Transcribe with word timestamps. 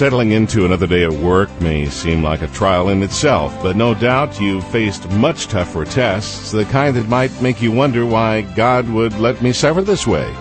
Settling 0.00 0.32
into 0.32 0.64
another 0.64 0.86
day 0.86 1.02
of 1.02 1.22
work 1.22 1.50
may 1.60 1.84
seem 1.90 2.22
like 2.22 2.40
a 2.40 2.46
trial 2.46 2.88
in 2.88 3.02
itself, 3.02 3.54
but 3.62 3.76
no 3.76 3.92
doubt 3.92 4.40
you've 4.40 4.66
faced 4.68 5.06
much 5.10 5.46
tougher 5.46 5.84
tests, 5.84 6.52
the 6.52 6.64
kind 6.64 6.96
that 6.96 7.06
might 7.06 7.42
make 7.42 7.60
you 7.60 7.70
wonder 7.70 8.06
why 8.06 8.40
God 8.56 8.88
would 8.88 9.12
let 9.20 9.42
me 9.42 9.52
suffer 9.52 9.82
this 9.82 10.06
way. 10.06 10.34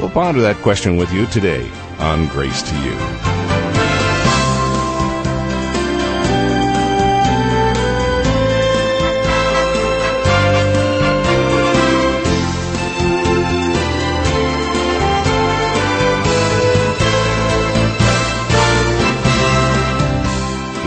We'll 0.00 0.10
ponder 0.10 0.40
that 0.40 0.56
question 0.62 0.96
with 0.96 1.12
you 1.12 1.26
today 1.26 1.70
on 2.00 2.26
Grace 2.26 2.60
to 2.62 2.76
You. 2.80 3.33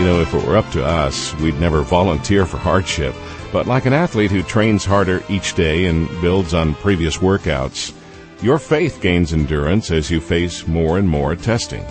Know, 0.08 0.20
if 0.20 0.32
it 0.32 0.44
were 0.46 0.56
up 0.56 0.70
to 0.70 0.82
us, 0.82 1.34
we'd 1.36 1.60
never 1.60 1.82
volunteer 1.82 2.46
for 2.46 2.56
hardship. 2.56 3.14
But 3.52 3.66
like 3.66 3.84
an 3.84 3.92
athlete 3.92 4.30
who 4.30 4.42
trains 4.42 4.84
harder 4.84 5.22
each 5.28 5.54
day 5.54 5.84
and 5.84 6.08
builds 6.22 6.54
on 6.54 6.74
previous 6.76 7.18
workouts, 7.18 7.92
your 8.42 8.58
faith 8.58 9.02
gains 9.02 9.34
endurance 9.34 9.90
as 9.90 10.10
you 10.10 10.20
face 10.20 10.66
more 10.66 10.96
and 10.96 11.06
more 11.06 11.36
testing. 11.36 11.84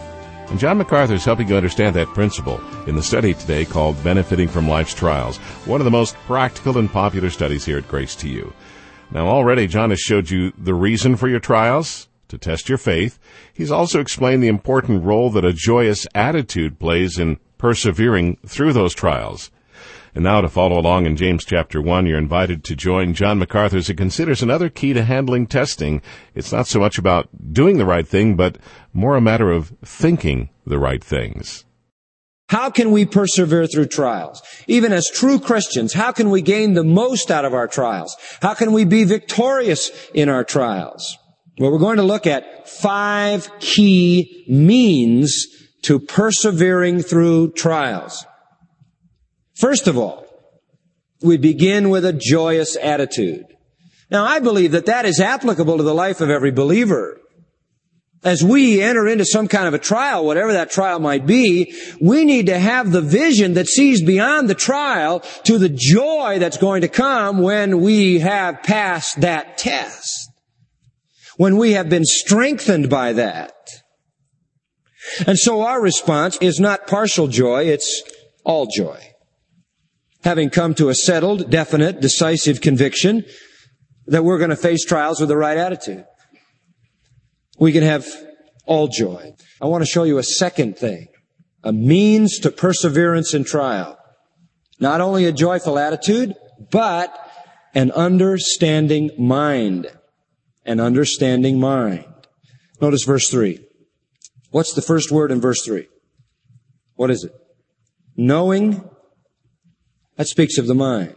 And 0.48 0.58
John 0.58 0.80
MacArthur 0.80 1.14
is 1.14 1.26
helping 1.26 1.48
you 1.48 1.58
understand 1.58 1.96
that 1.96 2.08
principle 2.08 2.60
in 2.88 2.96
the 2.96 3.04
study 3.04 3.36
today 3.36 3.66
called 3.66 4.04
Benefiting 4.04 4.48
from 4.48 4.68
Life's 4.68 4.96
Trials, 4.96 5.38
one 5.66 5.80
of 5.80 5.86
the 5.86 5.92
most 5.92 6.16
practical 6.26 6.80
and 6.80 6.92
popular 6.92 7.30
studies 7.30 7.66
here 7.66 7.78
at 7.78 7.88
Grace 7.88 8.16
to 8.16 8.30
You. 8.30 8.52
Now 9.12 9.28
already 9.28 9.68
John 9.68 9.92
has 9.92 10.00
showed 10.00 10.32
you 10.32 10.54
the 10.58 10.74
reason 10.74 11.18
for 11.18 11.28
your 11.28 11.40
trials, 11.40 12.08
to 12.30 12.38
test 12.38 12.68
your 12.68 12.78
faith. 12.78 13.20
He's 13.54 13.72
also 13.72 14.00
explained 14.00 14.42
the 14.42 14.48
important 14.48 15.04
role 15.04 15.30
that 15.30 15.46
a 15.46 15.54
joyous 15.54 16.08
attitude 16.16 16.80
plays 16.80 17.18
in 17.18 17.38
persevering 17.58 18.38
through 18.46 18.74
those 18.74 18.94
trials. 18.94 19.52
And 20.16 20.24
now 20.24 20.42
to 20.42 20.50
follow 20.50 20.80
along 20.80 21.06
in 21.06 21.16
James 21.16 21.46
chapter 21.46 21.80
1, 21.80 22.08
you're 22.08 22.18
invited 22.18 22.64
to 22.64 22.76
join 22.76 23.14
John 23.14 23.38
MacArthur 23.38 23.78
as 23.78 23.88
he 23.88 23.94
considers 23.94 24.42
another 24.42 24.68
key 24.68 24.94
to 24.94 25.04
handling 25.04 25.46
testing. 25.46 26.02
It's 26.34 26.52
not 26.52 26.66
so 26.66 26.80
much 26.80 26.98
about 26.98 27.30
doing 27.54 27.78
the 27.78 27.86
right 27.86 28.08
thing, 28.08 28.36
but 28.36 28.58
more 28.94 29.16
a 29.16 29.22
matter 29.22 29.52
of 29.52 29.72
thinking 29.86 30.50
the 30.66 30.80
right 30.80 31.04
things. 31.04 31.66
How 32.50 32.70
can 32.70 32.92
we 32.92 33.06
persevere 33.06 33.68
through 33.68 33.88
trials? 33.88 34.42
Even 34.68 34.94
as 34.94 35.08
true 35.08 35.40
Christians, 35.40 35.94
how 35.94 36.14
can 36.14 36.30
we 36.30 36.42
gain 36.42 36.74
the 36.74 36.84
most 36.84 37.30
out 37.30 37.46
of 37.46 37.54
our 37.54 37.68
trials? 37.68 38.16
How 38.42 38.54
can 38.54 38.72
we 38.72 38.86
be 38.86 39.04
victorious 39.04 39.92
in 40.14 40.30
our 40.30 40.44
trials? 40.46 41.18
Well, 41.60 41.72
we're 41.72 41.78
going 41.78 41.98
to 41.98 42.04
look 42.04 42.26
at 42.26 42.70
five 42.70 43.52
key 43.60 44.46
means 44.48 45.46
to 45.88 46.00
persevering 46.00 47.02
through 47.02 47.50
trials. 47.54 48.26
First 49.56 49.88
of 49.88 49.98
all, 49.98 50.26
we 51.22 51.38
begin 51.38 51.90
with 51.90 52.04
a 52.04 52.12
joyous 52.12 52.76
attitude. 52.76 53.46
Now 54.12 54.26
I 54.26 54.40
believe 54.40 54.74
that 54.74 54.88
that 54.88 55.06
is 55.06 55.22
applicable 55.22 55.78
to 55.78 55.84
the 55.84 55.94
life 55.94 56.20
of 56.20 56.30
every 56.30 56.52
believer. 56.52 57.22
As 58.22 58.44
we 58.44 58.82
enter 58.82 59.08
into 59.08 59.24
some 59.24 59.48
kind 59.48 59.66
of 59.66 59.74
a 59.74 59.80
trial, 59.80 60.26
whatever 60.26 60.52
that 60.54 60.72
trial 60.72 61.00
might 61.00 61.26
be, 61.26 61.74
we 62.02 62.26
need 62.26 62.48
to 62.48 62.60
have 62.60 62.92
the 62.92 63.02
vision 63.02 63.54
that 63.54 63.68
sees 63.68 64.04
beyond 64.04 64.50
the 64.50 64.56
trial 64.56 65.22
to 65.46 65.58
the 65.58 65.70
joy 65.70 66.38
that's 66.38 66.58
going 66.58 66.82
to 66.82 66.90
come 66.90 67.38
when 67.38 67.80
we 67.80 68.20
have 68.20 68.62
passed 68.62 69.22
that 69.22 69.58
test. 69.58 70.30
When 71.38 71.56
we 71.56 71.74
have 71.74 71.88
been 71.88 72.04
strengthened 72.04 72.90
by 72.90 73.14
that. 73.14 73.54
And 75.26 75.38
so 75.38 75.62
our 75.62 75.82
response 75.82 76.38
is 76.42 76.60
not 76.60 76.88
partial 76.88 77.28
joy, 77.28 77.66
it's 77.66 78.04
all 78.44 78.68
joy. 78.68 79.00
Having 80.24 80.50
come 80.50 80.74
to 80.76 80.90
a 80.90 80.96
settled, 80.96 81.50
definite, 81.50 82.02
decisive 82.02 82.62
conviction 82.62 83.24
that 84.08 84.24
we're 84.24 84.38
going 84.38 84.50
to 84.50 84.56
face 84.56 84.86
trials 84.86 85.20
with 85.20 85.30
the 85.30 85.38
right 85.38 85.58
attitude. 85.58 86.06
We 87.60 87.72
can 87.72 87.84
have 87.84 88.08
all 88.66 88.88
joy. 88.88 89.34
I 89.62 89.66
want 89.66 89.84
to 89.84 89.90
show 89.90 90.04
you 90.04 90.18
a 90.18 90.24
second 90.24 90.78
thing. 90.78 91.08
A 91.64 91.74
means 91.74 92.40
to 92.40 92.52
perseverance 92.52 93.34
in 93.34 93.44
trial. 93.44 93.98
Not 94.80 95.02
only 95.02 95.26
a 95.26 95.32
joyful 95.32 95.80
attitude, 95.80 96.36
but 96.72 97.14
an 97.74 97.92
understanding 97.92 99.12
mind. 99.18 99.88
An 100.66 100.80
understanding 100.80 101.60
mind. 101.60 102.06
Notice 102.80 103.04
verse 103.04 103.30
3. 103.30 103.67
What's 104.50 104.74
the 104.74 104.82
first 104.82 105.12
word 105.12 105.32
in 105.32 105.42
verse 105.42 105.64
3? 105.66 105.88
What 106.96 107.12
is 107.12 107.24
it? 107.24 107.34
Knowing. 108.16 108.90
That 110.16 110.28
speaks 110.28 110.58
of 110.58 110.68
the 110.68 110.74
mind. 110.74 111.16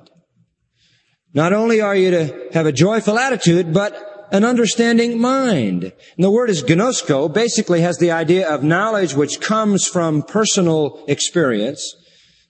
Not 1.33 1.53
only 1.53 1.81
are 1.81 1.97
you 1.97 2.11
to 2.11 2.49
have 2.53 2.67
a 2.67 2.73
joyful 2.73 3.19
attitude, 3.19 3.73
but 3.73 4.29
an 4.33 4.45
understanding 4.45 5.21
mind. 5.21 5.85
And 5.85 6.25
the 6.25 6.31
word 6.31 6.51
is 6.51 6.63
gnosko, 6.63 7.33
basically 7.33 7.81
has 7.81 7.99
the 7.99 8.11
idea 8.11 8.49
of 8.49 8.63
knowledge 8.63 9.15
which 9.15 9.41
comes 9.41 9.87
from 9.87 10.23
personal 10.23 11.05
experience. 11.09 11.95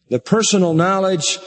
The 0.08 0.18
personal 0.18 0.74
knowledge 0.74 1.38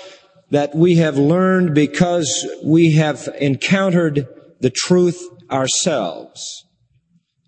that 0.52 0.76
we 0.76 0.96
have 0.96 1.18
learned 1.18 1.74
because 1.76 2.48
we 2.64 2.94
have 2.94 3.28
encountered 3.40 4.28
the 4.60 4.70
truth 4.70 5.22
ourselves. 5.52 6.66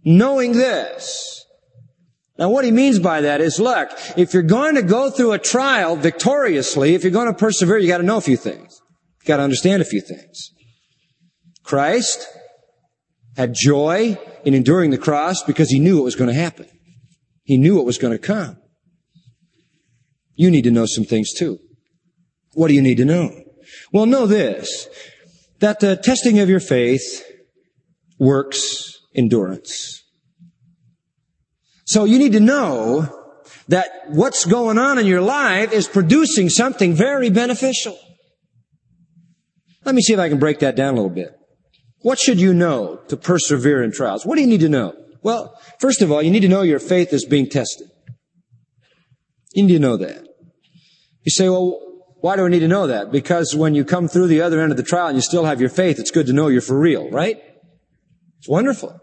Knowing 0.04 0.54
this, 0.54 1.45
now 2.38 2.50
what 2.50 2.66
he 2.66 2.72
means 2.72 3.00
by 3.00 3.22
that 3.22 3.40
is, 3.40 3.60
look, 3.60 3.90
if 4.18 4.34
you're 4.34 4.44
going 4.44 4.76
to 4.76 4.82
go 4.82 5.10
through 5.10 5.32
a 5.32 5.40
trial 5.40 5.96
victoriously, 5.96 6.94
if 6.94 7.04
you're 7.04 7.12
going 7.12 7.28
to 7.28 7.34
persevere, 7.34 7.78
you 7.78 7.88
gotta 7.88 8.04
know 8.04 8.18
a 8.18 8.22
few 8.22 8.38
things. 8.38 8.82
You 9.22 9.28
gotta 9.28 9.44
understand 9.44 9.82
a 9.82 9.86
few 9.86 10.02
things. 10.02 10.52
Christ 11.64 12.28
had 13.36 13.54
joy 13.54 14.18
in 14.44 14.54
enduring 14.54 14.92
the 14.92 14.98
cross 14.98 15.44
because 15.44 15.70
he 15.70 15.80
knew 15.80 15.98
what 15.98 16.06
was 16.06 16.16
going 16.16 16.30
to 16.30 16.40
happen. 16.40 16.68
He 17.44 17.58
knew 17.58 17.76
what 17.76 17.86
was 17.86 17.98
going 17.98 18.14
to 18.14 18.20
come. 18.20 18.58
You 20.36 20.52
need 20.52 20.64
to 20.64 20.72
know 20.72 20.86
some 20.86 21.06
things 21.06 21.34
too. 21.34 21.60
What 22.54 22.68
do 22.68 22.74
you 22.74 22.82
need 22.82 22.98
to 22.98 23.06
know? 23.06 23.32
Well, 23.92 24.06
know 24.06 24.28
this, 24.28 24.88
that 25.60 25.80
the 25.80 25.96
testing 25.96 26.40
of 26.40 26.50
your 26.50 26.60
faith 26.60 27.24
works 28.20 28.94
endurance. 29.16 30.04
So 31.86 32.04
you 32.04 32.20
need 32.20 32.34
to 32.34 32.40
know 32.40 33.08
that 33.68 33.90
what's 34.08 34.46
going 34.46 34.78
on 34.78 34.98
in 34.98 35.06
your 35.06 35.22
life 35.22 35.72
is 35.72 35.88
producing 35.88 36.50
something 36.50 36.94
very 36.94 37.30
beneficial. 37.30 37.98
Let 39.84 39.96
me 39.96 40.02
see 40.02 40.14
if 40.14 40.20
I 40.20 40.30
can 40.30 40.40
break 40.40 40.60
that 40.60 40.76
down 40.76 40.94
a 40.94 40.98
little 40.98 41.10
bit. 41.10 41.30
What 42.02 42.20
should 42.20 42.40
you 42.40 42.54
know 42.54 42.98
to 43.08 43.18
persevere 43.18 43.84
in 43.84 43.92
trials? 43.92 44.26
What 44.26 44.36
do 44.36 44.42
you 44.42 44.48
need 44.48 44.62
to 44.62 44.70
know? 44.70 44.96
Well, 45.22 45.60
first 45.80 46.02
of 46.02 46.12
all, 46.12 46.22
you 46.22 46.32
need 46.32 46.42
to 46.42 46.48
know 46.48 46.62
your 46.62 46.80
faith 46.80 47.14
is 47.14 47.26
being 47.26 47.50
tested. 47.50 47.88
You 49.54 49.64
need 49.64 49.74
to 49.74 49.80
know 49.80 49.98
that. 49.98 50.24
You 51.24 51.32
say, 51.32 51.50
well, 51.50 51.80
why 52.22 52.36
do 52.36 52.46
I 52.46 52.50
need 52.50 52.60
to 52.60 52.68
know 52.68 52.88
that? 52.88 53.12
Because 53.12 53.56
when 53.56 53.76
you 53.76 53.86
come 53.86 54.08
through 54.08 54.28
the 54.28 54.42
other 54.42 54.60
end 54.60 54.72
of 54.72 54.78
the 54.78 54.84
trial 54.84 55.08
and 55.08 55.16
you 55.16 55.22
still 55.22 55.46
have 55.46 55.60
your 55.60 55.70
faith, 55.70 56.00
it's 56.00 56.12
good 56.12 56.28
to 56.28 56.34
know 56.34 56.48
you're 56.48 56.62
for 56.62 56.78
real, 56.78 57.10
right? 57.10 57.38
It's 58.40 58.50
wonderful. 58.50 59.00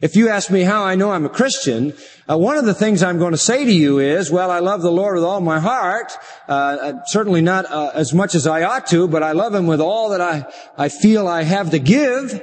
If 0.00 0.14
you 0.14 0.28
ask 0.28 0.48
me 0.48 0.62
how 0.62 0.84
I 0.84 0.94
know 0.94 1.10
I'm 1.10 1.26
a 1.26 1.28
Christian, 1.28 1.92
uh, 2.30 2.38
one 2.38 2.56
of 2.56 2.64
the 2.64 2.74
things 2.74 3.02
I'm 3.02 3.18
going 3.18 3.32
to 3.32 3.38
say 3.38 3.64
to 3.64 3.72
you 3.72 3.98
is, 3.98 4.30
well, 4.30 4.48
I 4.48 4.60
love 4.60 4.80
the 4.80 4.92
Lord 4.92 5.16
with 5.16 5.24
all 5.24 5.40
my 5.40 5.58
heart. 5.58 6.12
Uh, 6.48 6.52
uh, 6.52 7.04
certainly 7.06 7.40
not 7.40 7.66
uh, 7.66 7.90
as 7.94 8.14
much 8.14 8.36
as 8.36 8.46
I 8.46 8.62
ought 8.62 8.86
to, 8.88 9.08
but 9.08 9.24
I 9.24 9.32
love 9.32 9.52
Him 9.52 9.66
with 9.66 9.80
all 9.80 10.10
that 10.10 10.20
I, 10.20 10.46
I 10.76 10.88
feel 10.88 11.26
I 11.26 11.42
have 11.42 11.70
to 11.70 11.80
give. 11.80 12.40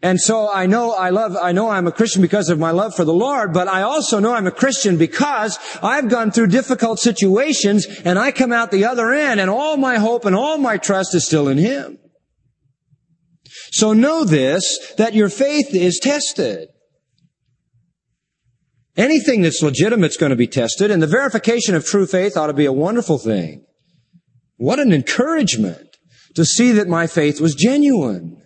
And 0.00 0.20
so 0.20 0.48
I 0.48 0.66
know 0.66 0.92
I 0.92 1.10
love, 1.10 1.36
I 1.36 1.50
know 1.50 1.70
I'm 1.70 1.88
a 1.88 1.92
Christian 1.92 2.22
because 2.22 2.50
of 2.50 2.58
my 2.60 2.70
love 2.70 2.94
for 2.94 3.04
the 3.04 3.12
Lord, 3.12 3.52
but 3.52 3.66
I 3.66 3.82
also 3.82 4.20
know 4.20 4.32
I'm 4.32 4.46
a 4.46 4.52
Christian 4.52 4.98
because 4.98 5.58
I've 5.82 6.08
gone 6.08 6.30
through 6.30 6.48
difficult 6.48 7.00
situations 7.00 7.84
and 8.04 8.16
I 8.16 8.30
come 8.30 8.52
out 8.52 8.70
the 8.70 8.84
other 8.84 9.10
end 9.12 9.40
and 9.40 9.50
all 9.50 9.76
my 9.76 9.96
hope 9.96 10.24
and 10.24 10.36
all 10.36 10.58
my 10.58 10.76
trust 10.76 11.16
is 11.16 11.26
still 11.26 11.48
in 11.48 11.58
Him. 11.58 11.98
So 13.72 13.92
know 13.92 14.24
this, 14.24 14.94
that 14.96 15.14
your 15.14 15.28
faith 15.28 15.74
is 15.74 15.98
tested. 15.98 16.68
Anything 18.96 19.42
that's 19.42 19.62
legitimate 19.62 20.12
is 20.12 20.16
going 20.16 20.30
to 20.30 20.36
be 20.36 20.46
tested, 20.46 20.90
and 20.90 21.02
the 21.02 21.06
verification 21.06 21.74
of 21.74 21.84
true 21.84 22.06
faith 22.06 22.36
ought 22.36 22.46
to 22.46 22.54
be 22.54 22.64
a 22.64 22.72
wonderful 22.72 23.18
thing. 23.18 23.64
What 24.56 24.78
an 24.78 24.92
encouragement 24.92 25.96
to 26.34 26.44
see 26.44 26.72
that 26.72 26.88
my 26.88 27.06
faith 27.06 27.40
was 27.40 27.54
genuine. 27.54 28.42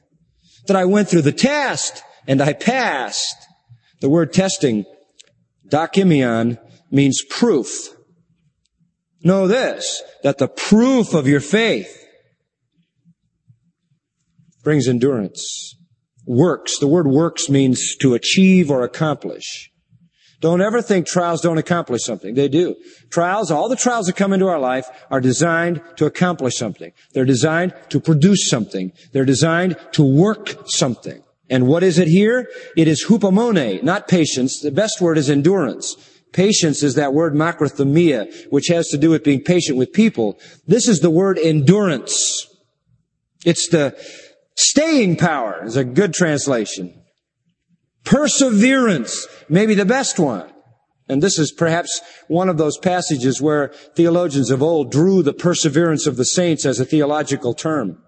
That 0.67 0.77
I 0.77 0.85
went 0.85 1.09
through 1.09 1.23
the 1.23 1.33
test 1.33 2.03
and 2.27 2.43
I 2.43 2.53
passed. 2.53 3.37
The 4.01 4.09
word 4.09 4.33
testing, 4.33 4.85
dokimion, 5.69 6.59
means 6.91 7.23
proof. 7.29 7.89
Know 9.23 9.47
this, 9.47 10.03
that 10.23 10.39
the 10.39 10.49
proof 10.49 11.15
of 11.15 11.29
your 11.29 11.41
faith 11.41 12.00
brings 14.71 14.87
endurance. 14.87 15.75
Works. 16.29 16.79
The 16.79 16.87
word 16.87 17.09
works 17.09 17.49
means 17.49 17.97
to 17.97 18.15
achieve 18.15 18.71
or 18.71 18.85
accomplish. 18.85 19.69
Don't 20.41 20.61
ever 20.61 20.81
think 20.81 21.09
trials 21.09 21.41
don't 21.41 21.59
accomplish 21.59 22.05
something. 22.05 22.37
They 22.37 22.47
do. 22.47 22.77
Trials, 23.11 23.51
all 23.51 23.69
the 23.69 23.75
trials 23.75 24.07
that 24.07 24.15
come 24.15 24.33
into 24.33 24.47
our 24.47 24.61
life 24.61 24.87
are 25.11 25.21
designed 25.21 25.83
to 25.97 26.07
accomplish 26.07 26.57
something. 26.57 26.93
They're 27.15 27.25
designed 27.25 27.75
to 27.89 27.99
produce 27.99 28.49
something. 28.49 28.93
They're 29.13 29.25
designed 29.25 29.75
to 29.95 30.05
work 30.05 30.55
something. 30.67 31.21
And 31.49 31.67
what 31.67 31.83
is 31.83 31.99
it 31.99 32.07
here? 32.07 32.49
It 32.77 32.87
is 32.87 33.07
hupomone, 33.09 33.83
not 33.83 34.07
patience. 34.07 34.61
The 34.61 34.71
best 34.71 35.01
word 35.01 35.19
is 35.19 35.29
endurance. 35.29 35.97
Patience 36.33 36.85
is 36.85 36.95
that 36.95 37.13
word 37.13 37.35
macrothumia, 37.35 38.53
which 38.53 38.69
has 38.69 38.87
to 38.91 38.99
do 38.99 39.11
with 39.11 39.25
being 39.25 39.43
patient 39.43 39.79
with 39.79 39.93
people. 39.93 40.39
This 40.69 40.87
is 40.87 41.01
the 41.01 41.11
word 41.11 41.41
endurance. 41.41 42.47
It's 43.45 43.69
the 43.69 43.97
staying 44.61 45.17
power 45.17 45.65
is 45.65 45.77
a 45.77 45.85
good 45.85 46.13
translation. 46.15 46.95
Perseverance, 48.05 49.27
maybe 49.49 49.75
the 49.75 49.85
best 49.85 50.19
one. 50.19 50.51
And 51.09 51.23
this 51.23 51.39
is 51.39 51.51
perhaps 51.51 52.01
one 52.29 52.49
of 52.49 52.57
those 52.57 52.79
passages 52.79 53.43
where 53.43 53.69
theologians 53.97 54.51
of 54.51 54.63
old 54.63 54.93
drew 54.93 55.23
the 55.23 55.33
perseverance 55.33 56.07
of 56.07 56.17
the 56.17 56.25
saints 56.25 56.65
as 56.65 56.79
a 56.79 56.85
theological 56.85 57.53
term. 57.53 58.01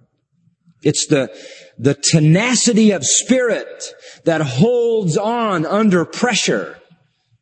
It's 0.83 1.07
the, 1.07 1.37
the 1.79 1.95
tenacity 1.95 2.93
of 2.93 3.05
spirit 3.05 3.93
that 4.25 4.41
holds 4.41 5.17
on 5.17 5.67
under 5.67 6.05
pressure 6.05 6.79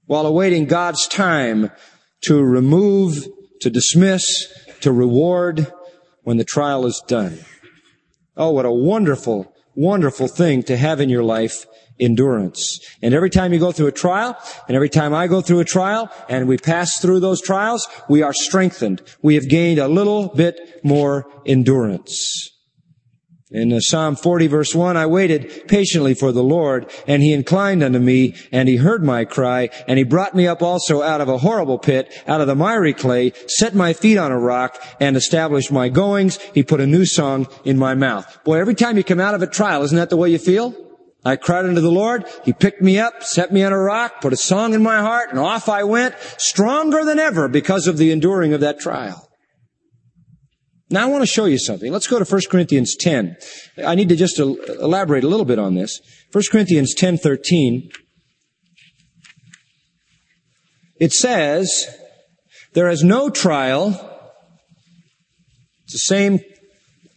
while 0.07 0.27
awaiting 0.27 0.67
God's 0.67 1.07
time 1.07 1.71
to 2.23 2.43
remove, 2.43 3.27
to 3.61 3.71
dismiss, 3.71 4.53
to 4.81 4.93
reward 4.93 5.73
when 6.23 6.37
the 6.37 6.45
trial 6.45 6.87
is 6.87 7.03
done. 7.07 7.39
Oh, 8.37 8.51
what 8.51 8.65
a 8.65 8.71
wonderful, 8.71 9.53
wonderful 9.75 10.29
thing 10.29 10.63
to 10.65 10.77
have 10.77 11.01
in 11.01 11.09
your 11.09 11.23
life 11.23 11.67
endurance. 11.99 12.81
And 13.03 13.15
every 13.15 13.31
time 13.31 13.53
you 13.53 13.59
go 13.59 13.73
through 13.73 13.89
a 13.89 13.93
trial, 13.93 14.37
and 14.67 14.75
every 14.75 14.89
time 14.89 15.13
I 15.13 15.27
go 15.27 15.41
through 15.41 15.61
a 15.61 15.65
trial, 15.65 16.11
and 16.29 16.49
we 16.49 16.57
pass 16.57 16.99
through 17.01 17.21
those 17.21 17.43
trials, 17.43 17.87
we 18.09 18.23
are 18.23 18.33
strengthened. 18.33 19.03
We 19.23 19.35
have 19.35 19.49
gained 19.49 19.79
a 19.79 19.89
little 19.89 20.29
bit 20.29 20.81
more 20.83 21.31
endurance. 21.45 22.51
In 23.53 23.73
uh, 23.73 23.81
Psalm 23.81 24.15
40 24.15 24.47
verse 24.47 24.75
1, 24.77 24.97
I 24.97 25.07
waited 25.07 25.67
patiently 25.67 26.15
for 26.15 26.31
the 26.31 26.43
Lord, 26.43 26.89
and 27.09 27.21
he 27.21 27.33
inclined 27.33 27.83
unto 27.83 27.99
me, 27.99 28.37
and 28.53 28.69
he 28.69 28.77
heard 28.77 29.03
my 29.03 29.25
cry, 29.25 29.71
and 29.89 29.99
he 29.99 30.05
brought 30.05 30.37
me 30.37 30.47
up 30.47 30.63
also 30.63 31.03
out 31.03 31.21
of 31.21 31.29
a 31.29 31.39
horrible 31.39 31.77
pit, 31.77 32.13
out 32.29 32.41
of 32.41 32.47
the 32.47 32.55
miry 32.55 32.95
clay, 32.95 33.33
set 33.49 33.75
my 33.75 33.93
feet 33.93 34.19
on 34.19 34.31
a 34.31 34.39
rock, 34.39 34.81
and 35.01 35.17
established 35.17 35.73
my 35.73 35.89
goings. 35.89 36.39
He 36.55 36.63
put 36.63 36.81
a 36.81 36.87
new 36.87 37.05
song 37.05 37.49
in 37.65 37.77
my 37.77 37.97
mouth. 37.97 38.39
Boy, 38.45 38.61
every 38.61 38.77
time 38.77 38.97
you 38.97 39.03
come 39.03 39.21
out 39.21 39.35
of 39.35 39.43
a 39.43 39.49
trial, 39.49 39.83
isn't 39.83 39.99
that 39.99 40.11
the 40.11 40.17
way 40.17 40.31
you 40.31 40.39
feel? 40.39 40.73
I 41.25 41.35
cried 41.35 41.67
unto 41.67 41.81
the 41.81 41.91
Lord. 41.91 42.27
He 42.45 42.53
picked 42.53 42.81
me 42.81 43.01
up, 43.01 43.25
set 43.25 43.53
me 43.53 43.65
on 43.65 43.73
a 43.73 43.79
rock, 43.79 44.21
put 44.21 44.33
a 44.33 44.37
song 44.37 44.75
in 44.75 44.83
my 44.83 45.01
heart, 45.01 45.31
and 45.31 45.41
off 45.41 45.69
I 45.69 45.83
went, 45.83 46.15
stronger 46.39 47.05
than 47.05 47.19
ever 47.19 47.49
because 47.49 47.89
of 47.89 47.99
the 47.99 48.13
enduring 48.13 48.55
of 48.55 48.61
that 48.61 48.79
trial. 48.79 49.30
Now 50.91 51.07
I 51.07 51.11
want 51.11 51.23
to 51.23 51.27
show 51.27 51.45
you 51.45 51.59
something. 51.59 51.93
Let's 51.93 52.07
go 52.07 52.19
to 52.19 52.25
1 52.25 52.41
Corinthians 52.51 52.97
10. 52.97 53.37
I 53.87 53.95
need 53.95 54.09
to 54.09 54.17
just 54.17 54.39
elaborate 54.39 55.25
a 55.25 55.29
little 55.29 55.47
bit 55.47 55.59
on 55.59 55.75
this. 55.75 56.01
1 56.33 56.45
Corinthians 56.51 56.95
10, 56.95 57.19
13. 57.19 57.91
It 60.99 61.13
says, 61.13 61.87
there 62.75 62.89
is 62.89 63.03
no 63.05 63.31
trial. 63.31 63.89
It's 65.85 65.95
the 65.95 65.99
same 65.99 66.41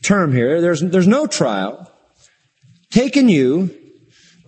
term 0.04 0.34
here. 0.34 0.62
There's, 0.62 0.82
there's 0.82 1.08
no 1.08 1.28
trial 1.28 1.90
taken 2.92 3.28
you 3.28 3.76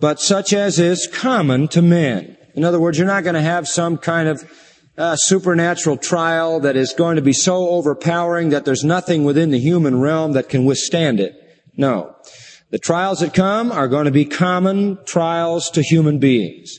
but 0.00 0.20
such 0.20 0.52
as 0.52 0.78
is 0.78 1.08
common 1.12 1.68
to 1.68 1.82
men. 1.82 2.36
In 2.54 2.64
other 2.64 2.80
words, 2.80 2.98
you're 2.98 3.06
not 3.06 3.24
going 3.24 3.34
to 3.34 3.40
have 3.40 3.68
some 3.68 3.98
kind 3.98 4.28
of 4.28 4.42
uh, 4.98 5.16
supernatural 5.16 5.96
trial 5.96 6.60
that 6.60 6.76
is 6.76 6.94
going 6.96 7.16
to 7.16 7.22
be 7.22 7.32
so 7.32 7.68
overpowering 7.70 8.50
that 8.50 8.64
there's 8.64 8.84
nothing 8.84 9.24
within 9.24 9.50
the 9.50 9.58
human 9.58 10.00
realm 10.00 10.32
that 10.32 10.48
can 10.48 10.64
withstand 10.64 11.20
it. 11.20 11.34
No. 11.76 12.16
The 12.70 12.78
trials 12.78 13.20
that 13.20 13.34
come 13.34 13.70
are 13.70 13.88
going 13.88 14.06
to 14.06 14.10
be 14.10 14.24
common 14.24 14.98
trials 15.04 15.70
to 15.70 15.82
human 15.82 16.18
beings. 16.18 16.78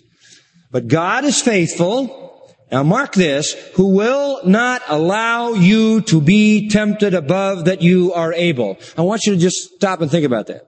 But 0.72 0.88
God 0.88 1.24
is 1.24 1.42
faithful. 1.42 2.25
Now 2.72 2.84
mark 2.84 3.14
this, 3.14 3.54
who 3.75 3.96
will 3.96 4.42
not 4.46 4.81
allow 4.88 5.54
you 5.54 6.02
to 6.02 6.19
be 6.19 6.68
tempted 6.69 7.14
above 7.14 7.66
that 7.66 7.81
you 7.81 8.12
are 8.14 8.34
able. 8.34 8.78
I 8.98 9.04
want 9.04 9.25
you 9.25 9.34
to 9.34 9.40
just 9.40 9.75
stop 9.75 10.02
and 10.02 10.12
think 10.12 10.25
about 10.25 10.48
that. 10.48 10.64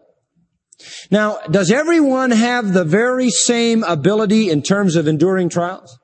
Now, 1.12 1.40
does 1.52 1.72
everyone 1.72 2.32
have 2.32 2.72
the 2.72 2.86
very 2.86 3.30
same 3.30 3.84
ability 3.84 4.50
in 4.50 4.62
terms 4.62 4.96
of 4.96 5.08
enduring 5.08 5.50
trials? 5.50 6.00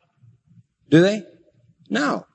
Do 0.89 1.01
they? 1.01 1.23
No. 1.89 2.25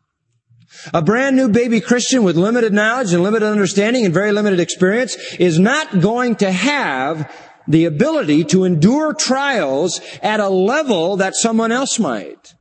A 0.95 1.03
brand 1.03 1.37
new 1.37 1.49
baby 1.49 1.81
Christian 1.81 2.23
with 2.23 2.37
limited 2.37 2.73
knowledge 2.73 3.13
and 3.13 3.23
limited 3.23 3.47
understanding 3.47 4.05
and 4.05 4.15
very 4.15 4.33
limited 4.33 4.61
experience 4.61 5.17
is 5.39 5.59
not 5.59 6.01
going 6.01 6.37
to 6.37 6.51
have 6.51 7.31
the 7.67 7.85
ability 7.85 8.45
to 8.45 8.65
endure 8.65 9.13
trials 9.13 10.01
at 10.23 10.41
a 10.41 10.49
level 10.49 11.17
that 11.17 11.35
someone 11.35 11.73
else 11.73 11.99
might. 11.99 12.55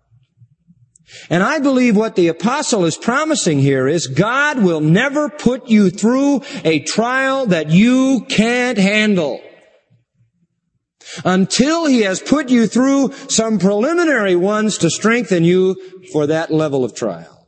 And 1.29 1.41
I 1.43 1.59
believe 1.59 1.95
what 1.95 2.15
the 2.15 2.27
apostle 2.27 2.85
is 2.85 2.97
promising 2.97 3.59
here 3.59 3.87
is 3.87 4.07
God 4.07 4.61
will 4.61 4.81
never 4.81 5.29
put 5.29 5.67
you 5.67 5.89
through 5.89 6.43
a 6.63 6.79
trial 6.81 7.47
that 7.47 7.69
you 7.69 8.25
can't 8.29 8.77
handle 8.77 9.41
until 11.23 11.85
he 11.85 12.01
has 12.01 12.21
put 12.21 12.49
you 12.49 12.67
through 12.67 13.13
some 13.29 13.59
preliminary 13.59 14.35
ones 14.35 14.77
to 14.79 14.89
strengthen 14.89 15.43
you 15.43 15.75
for 16.11 16.27
that 16.27 16.51
level 16.51 16.83
of 16.83 16.93
trial. 16.93 17.38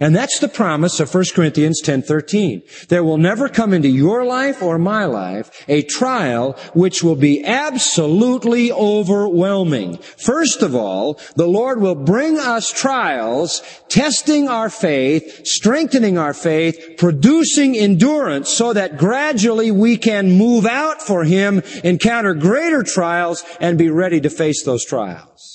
And 0.00 0.14
that's 0.14 0.38
the 0.38 0.48
promise 0.48 1.00
of 1.00 1.12
1 1.12 1.34
Corinthians 1.34 1.80
10:13. 1.82 2.62
There 2.88 3.04
will 3.04 3.18
never 3.18 3.48
come 3.48 3.72
into 3.72 3.88
your 3.88 4.24
life 4.24 4.62
or 4.62 4.78
my 4.78 5.04
life 5.04 5.50
a 5.68 5.82
trial 5.82 6.56
which 6.74 7.02
will 7.02 7.16
be 7.16 7.44
absolutely 7.44 8.72
overwhelming. 8.72 9.98
First 10.16 10.62
of 10.62 10.74
all, 10.74 11.20
the 11.36 11.46
Lord 11.46 11.80
will 11.80 11.94
bring 11.94 12.38
us 12.38 12.70
trials, 12.70 13.62
testing 13.88 14.48
our 14.48 14.70
faith, 14.70 15.46
strengthening 15.46 16.18
our 16.18 16.34
faith, 16.34 16.96
producing 16.96 17.76
endurance 17.76 18.50
so 18.50 18.72
that 18.72 18.98
gradually 18.98 19.70
we 19.70 19.96
can 19.96 20.32
move 20.32 20.66
out 20.66 21.02
for 21.02 21.24
him, 21.24 21.62
encounter 21.84 22.34
greater 22.34 22.82
trials 22.82 23.44
and 23.60 23.78
be 23.78 23.90
ready 23.90 24.20
to 24.20 24.30
face 24.30 24.62
those 24.64 24.84
trials. 24.84 25.51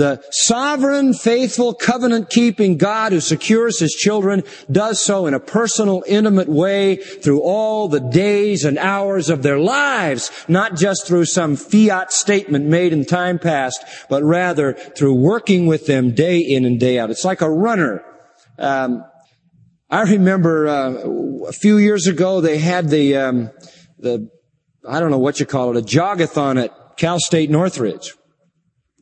The 0.00 0.24
sovereign, 0.30 1.12
faithful, 1.12 1.74
covenant-keeping 1.74 2.78
God 2.78 3.12
who 3.12 3.20
secures 3.20 3.80
His 3.80 3.92
children 3.92 4.44
does 4.72 4.98
so 4.98 5.26
in 5.26 5.34
a 5.34 5.38
personal, 5.38 6.02
intimate 6.06 6.48
way 6.48 6.96
through 6.96 7.42
all 7.42 7.86
the 7.86 8.00
days 8.00 8.64
and 8.64 8.78
hours 8.78 9.28
of 9.28 9.42
their 9.42 9.58
lives, 9.58 10.30
not 10.48 10.74
just 10.74 11.06
through 11.06 11.26
some 11.26 11.54
fiat 11.54 12.12
statement 12.12 12.64
made 12.64 12.94
in 12.94 13.04
time 13.04 13.38
past, 13.38 13.84
but 14.08 14.22
rather 14.22 14.72
through 14.72 15.16
working 15.16 15.66
with 15.66 15.84
them 15.84 16.14
day 16.14 16.38
in 16.38 16.64
and 16.64 16.80
day 16.80 16.98
out. 16.98 17.10
It's 17.10 17.26
like 17.26 17.42
a 17.42 17.50
runner. 17.50 18.02
Um, 18.58 19.04
I 19.90 20.04
remember 20.04 20.66
uh, 20.66 20.92
a 21.46 21.52
few 21.52 21.76
years 21.76 22.06
ago 22.06 22.40
they 22.40 22.56
had 22.56 22.88
the 22.88 23.16
um, 23.16 23.50
the 23.98 24.30
I 24.88 24.98
don't 24.98 25.10
know 25.10 25.18
what 25.18 25.40
you 25.40 25.44
call 25.44 25.76
it 25.76 25.76
a 25.76 25.86
jogathon 25.86 26.64
at 26.64 26.96
Cal 26.96 27.18
State 27.20 27.50
Northridge 27.50 28.14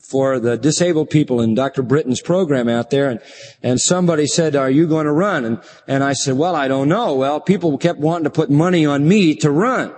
for 0.00 0.38
the 0.38 0.56
disabled 0.56 1.10
people 1.10 1.40
in 1.40 1.54
Dr. 1.54 1.82
Britton's 1.82 2.22
program 2.22 2.68
out 2.68 2.90
there. 2.90 3.10
And, 3.10 3.20
and 3.62 3.80
somebody 3.80 4.26
said, 4.26 4.56
are 4.56 4.70
you 4.70 4.86
going 4.86 5.06
to 5.06 5.12
run? 5.12 5.44
And, 5.44 5.60
and 5.86 6.02
I 6.02 6.14
said, 6.14 6.36
well, 6.36 6.54
I 6.56 6.68
don't 6.68 6.88
know. 6.88 7.14
Well, 7.14 7.40
people 7.40 7.76
kept 7.78 7.98
wanting 7.98 8.24
to 8.24 8.30
put 8.30 8.50
money 8.50 8.86
on 8.86 9.06
me 9.06 9.34
to 9.36 9.50
run. 9.50 9.94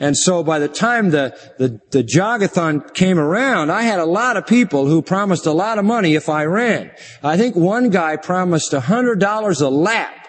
And 0.00 0.16
so 0.16 0.42
by 0.42 0.58
the 0.58 0.68
time 0.68 1.10
the, 1.10 1.38
the, 1.58 1.80
the 1.90 2.02
jogathon 2.02 2.92
came 2.94 3.18
around, 3.18 3.70
I 3.70 3.82
had 3.82 4.00
a 4.00 4.04
lot 4.04 4.36
of 4.36 4.46
people 4.46 4.86
who 4.86 5.02
promised 5.02 5.46
a 5.46 5.52
lot 5.52 5.78
of 5.78 5.84
money 5.84 6.14
if 6.14 6.28
I 6.28 6.44
ran. 6.44 6.90
I 7.22 7.36
think 7.36 7.54
one 7.54 7.90
guy 7.90 8.16
promised 8.16 8.72
a 8.72 8.80
hundred 8.80 9.20
dollars 9.20 9.60
a 9.60 9.68
lap. 9.68 10.26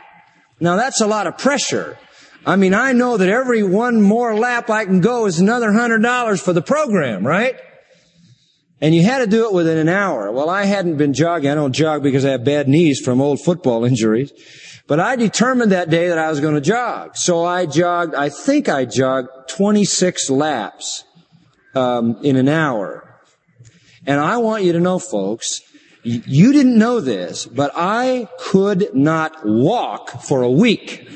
Now 0.60 0.76
that's 0.76 1.02
a 1.02 1.08
lot 1.08 1.28
of 1.28 1.38
pressure. 1.38 1.98
I 2.46 2.58
mean, 2.58 2.76
I 2.76 2.94
know 2.94 3.18
that 3.18 3.28
every 3.28 3.64
one 3.64 4.02
more 4.02 4.38
lap 4.38 4.70
I 4.70 4.86
can 4.86 5.02
go 5.02 5.26
is 5.26 5.40
another 5.40 5.74
hundred 5.74 6.04
dollars 6.04 6.42
for 6.42 6.54
the 6.54 6.62
program, 6.62 7.26
right? 7.26 7.56
And 8.86 8.94
you 8.94 9.02
had 9.02 9.18
to 9.18 9.26
do 9.26 9.48
it 9.48 9.52
within 9.52 9.80
an 9.80 9.90
hour. 9.90 10.32
Well, 10.32 10.48
I 10.48 10.66
hadn't 10.66 10.98
been 10.98 11.12
jogging. 11.12 11.50
I 11.50 11.56
don't 11.56 11.74
jog 11.74 12.04
because 12.04 12.24
I 12.24 12.30
have 12.30 12.44
bad 12.44 12.68
knees 12.68 13.00
from 13.00 13.20
old 13.20 13.42
football 13.42 13.84
injuries. 13.92 14.32
But 14.86 15.00
I 15.00 15.16
determined 15.16 15.72
that 15.72 15.90
day 15.90 16.10
that 16.10 16.20
I 16.20 16.30
was 16.30 16.40
going 16.40 16.54
to 16.54 16.62
jog. 16.62 17.18
So 17.18 17.44
I 17.44 17.66
jogged, 17.66 18.14
I 18.14 18.30
think 18.30 18.70
I 18.70 18.86
jogged 18.86 19.50
26 19.50 20.30
laps 20.30 21.04
um, 21.74 22.20
in 22.22 22.36
an 22.36 22.48
hour. 22.48 23.20
And 24.06 24.20
I 24.20 24.38
want 24.38 24.64
you 24.66 24.74
to 24.74 24.80
know, 24.80 25.00
folks, 25.00 25.62
you 26.04 26.54
didn't 26.54 26.78
know 26.78 27.00
this, 27.00 27.48
but 27.48 27.72
I 27.76 28.30
could 28.38 28.94
not 28.94 29.44
walk 29.44 30.22
for 30.22 30.44
a 30.44 30.52
week. 30.52 31.10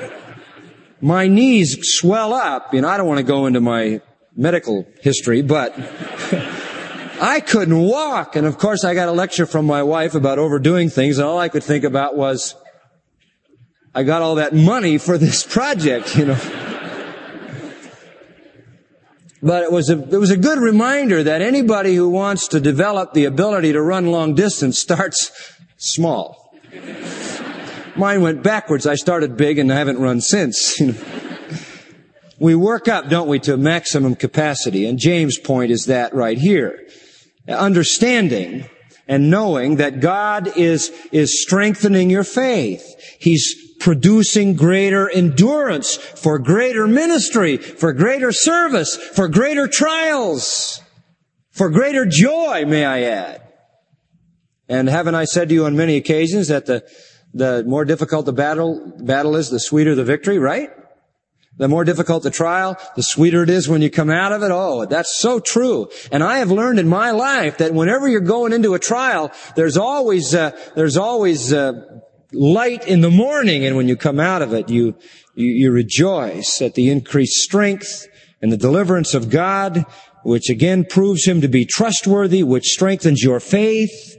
my 1.02 1.28
knees 1.28 1.98
swell 1.98 2.32
up, 2.32 2.72
and 2.72 2.86
I 2.86 2.96
don't 2.96 3.06
want 3.06 3.18
to 3.18 3.24
go 3.24 3.44
into 3.44 3.60
my 3.60 4.00
medical 4.34 4.86
history, 5.02 5.42
but 5.42 5.74
I 7.22 7.38
couldn't 7.38 7.78
walk. 7.78 8.34
And 8.34 8.48
of 8.48 8.58
course 8.58 8.84
I 8.84 8.94
got 8.94 9.08
a 9.08 9.12
lecture 9.12 9.46
from 9.46 9.64
my 9.64 9.84
wife 9.84 10.16
about 10.16 10.40
overdoing 10.40 10.90
things 10.90 11.18
and 11.18 11.26
all 11.26 11.38
I 11.38 11.48
could 11.48 11.62
think 11.62 11.84
about 11.84 12.16
was, 12.16 12.56
I 13.94 14.02
got 14.02 14.22
all 14.22 14.34
that 14.34 14.52
money 14.52 14.98
for 14.98 15.16
this 15.18 15.46
project, 15.54 16.16
you 16.16 16.26
know. 16.26 16.40
But 19.40 19.62
it 19.62 19.70
was 19.70 19.88
a, 19.88 19.98
it 19.98 20.18
was 20.18 20.30
a 20.30 20.36
good 20.36 20.58
reminder 20.58 21.22
that 21.22 21.42
anybody 21.42 21.94
who 21.94 22.08
wants 22.08 22.48
to 22.48 22.60
develop 22.60 23.12
the 23.12 23.26
ability 23.26 23.72
to 23.72 23.82
run 23.82 24.06
long 24.06 24.34
distance 24.34 24.80
starts 24.80 25.30
small. 25.76 26.58
Mine 27.94 28.22
went 28.22 28.42
backwards. 28.42 28.84
I 28.84 28.96
started 28.96 29.36
big 29.36 29.58
and 29.60 29.72
I 29.72 29.76
haven't 29.76 30.00
run 30.00 30.20
since. 30.20 30.80
we 32.40 32.56
work 32.56 32.88
up, 32.88 33.08
don't 33.08 33.28
we, 33.28 33.38
to 33.40 33.56
maximum 33.56 34.16
capacity. 34.16 34.86
And 34.86 34.98
James' 34.98 35.38
point 35.38 35.70
is 35.70 35.86
that 35.86 36.14
right 36.14 36.38
here. 36.38 36.80
Understanding 37.48 38.68
and 39.08 39.30
knowing 39.30 39.76
that 39.76 40.00
God 40.00 40.56
is, 40.56 40.90
is 41.10 41.42
strengthening 41.42 42.08
your 42.08 42.24
faith. 42.24 43.16
He's 43.18 43.76
producing 43.80 44.54
greater 44.54 45.10
endurance 45.10 45.96
for 45.96 46.38
greater 46.38 46.86
ministry, 46.86 47.56
for 47.56 47.92
greater 47.92 48.30
service, 48.30 48.96
for 48.96 49.28
greater 49.28 49.66
trials, 49.66 50.80
for 51.50 51.68
greater 51.68 52.06
joy, 52.06 52.64
may 52.64 52.84
I 52.84 53.02
add. 53.02 53.42
And 54.68 54.88
haven't 54.88 55.16
I 55.16 55.24
said 55.24 55.48
to 55.48 55.54
you 55.54 55.66
on 55.66 55.76
many 55.76 55.96
occasions 55.96 56.48
that 56.48 56.66
the, 56.66 56.84
the 57.34 57.64
more 57.66 57.84
difficult 57.84 58.24
the 58.24 58.32
battle, 58.32 58.92
battle 59.00 59.34
is, 59.34 59.50
the 59.50 59.58
sweeter 59.58 59.96
the 59.96 60.04
victory, 60.04 60.38
right? 60.38 60.70
The 61.58 61.68
more 61.68 61.84
difficult 61.84 62.22
the 62.22 62.30
trial, 62.30 62.78
the 62.96 63.02
sweeter 63.02 63.42
it 63.42 63.50
is 63.50 63.68
when 63.68 63.82
you 63.82 63.90
come 63.90 64.10
out 64.10 64.32
of 64.32 64.42
it. 64.42 64.50
Oh, 64.50 64.86
that's 64.86 65.18
so 65.18 65.38
true. 65.38 65.88
And 66.10 66.24
I 66.24 66.38
have 66.38 66.50
learned 66.50 66.78
in 66.78 66.88
my 66.88 67.10
life 67.10 67.58
that 67.58 67.74
whenever 67.74 68.08
you're 68.08 68.20
going 68.20 68.52
into 68.52 68.74
a 68.74 68.78
trial, 68.78 69.30
there's 69.54 69.76
always, 69.76 70.34
uh, 70.34 70.58
there's 70.74 70.96
always, 70.96 71.52
uh, 71.52 71.72
light 72.32 72.86
in 72.88 73.02
the 73.02 73.10
morning, 73.10 73.64
and 73.66 73.76
when 73.76 73.88
you 73.88 73.96
come 73.96 74.18
out 74.18 74.42
of 74.42 74.54
it, 74.54 74.70
you, 74.70 74.94
you, 75.34 75.48
you 75.48 75.70
rejoice 75.70 76.62
at 76.62 76.74
the 76.74 76.88
increased 76.88 77.42
strength 77.42 78.08
and 78.40 78.50
the 78.50 78.56
deliverance 78.56 79.14
of 79.14 79.30
God, 79.30 79.84
which 80.24 80.50
again 80.50 80.84
proves 80.84 81.26
him 81.26 81.40
to 81.40 81.48
be 81.48 81.64
trustworthy, 81.64 82.42
which 82.42 82.64
strengthens 82.64 83.22
your 83.22 83.40
faith. 83.40 84.16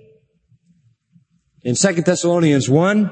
In 1.64 1.76
2 1.76 2.02
Thessalonians 2.02 2.70
1, 2.70 3.12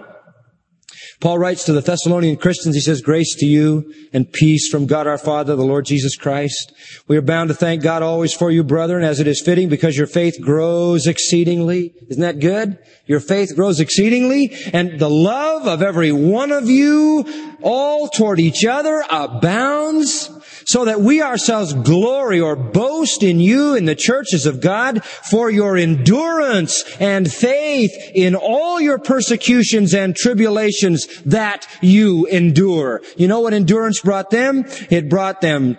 Paul 1.21 1.37
writes 1.37 1.65
to 1.65 1.71
the 1.71 1.81
Thessalonian 1.81 2.35
Christians, 2.35 2.73
he 2.73 2.81
says, 2.81 3.01
grace 3.01 3.35
to 3.35 3.45
you 3.45 3.93
and 4.11 4.31
peace 4.33 4.69
from 4.71 4.87
God 4.87 5.05
our 5.05 5.19
Father, 5.19 5.55
the 5.55 5.63
Lord 5.63 5.85
Jesus 5.85 6.17
Christ. 6.17 6.73
We 7.07 7.15
are 7.15 7.21
bound 7.21 7.49
to 7.49 7.53
thank 7.53 7.83
God 7.83 8.01
always 8.01 8.33
for 8.33 8.49
you, 8.49 8.63
brethren, 8.63 9.03
as 9.03 9.19
it 9.19 9.27
is 9.27 9.39
fitting, 9.39 9.69
because 9.69 9.95
your 9.95 10.07
faith 10.07 10.41
grows 10.41 11.05
exceedingly. 11.05 11.93
Isn't 12.09 12.23
that 12.23 12.39
good? 12.39 12.79
Your 13.05 13.19
faith 13.19 13.55
grows 13.55 13.79
exceedingly, 13.79 14.51
and 14.73 14.99
the 14.99 15.11
love 15.11 15.67
of 15.67 15.83
every 15.83 16.11
one 16.11 16.51
of 16.51 16.67
you 16.67 17.55
all 17.61 18.07
toward 18.07 18.39
each 18.39 18.65
other 18.65 19.03
abounds 19.07 20.31
so 20.65 20.85
that 20.85 21.01
we 21.01 21.21
ourselves 21.21 21.73
glory 21.73 22.39
or 22.39 22.55
boast 22.55 23.23
in 23.23 23.39
you 23.39 23.75
in 23.75 23.85
the 23.85 23.95
churches 23.95 24.45
of 24.45 24.61
God 24.61 25.03
for 25.03 25.49
your 25.49 25.77
endurance 25.77 26.83
and 26.99 27.31
faith 27.31 27.91
in 28.13 28.35
all 28.35 28.79
your 28.79 28.99
persecutions 28.99 29.93
and 29.93 30.15
tribulations 30.15 31.07
that 31.23 31.67
you 31.81 32.25
endure. 32.27 33.01
You 33.17 33.27
know 33.27 33.41
what 33.41 33.53
endurance 33.53 34.01
brought 34.01 34.29
them? 34.29 34.65
It 34.89 35.09
brought 35.09 35.41
them 35.41 35.77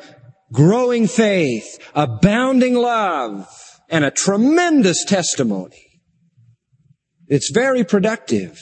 growing 0.53 1.07
faith, 1.09 1.79
abounding 1.95 2.75
love, 2.75 3.49
and 3.89 4.05
a 4.05 4.11
tremendous 4.11 5.05
testimony. 5.05 5.93
It's 7.29 7.51
very 7.51 7.85
productive. 7.85 8.59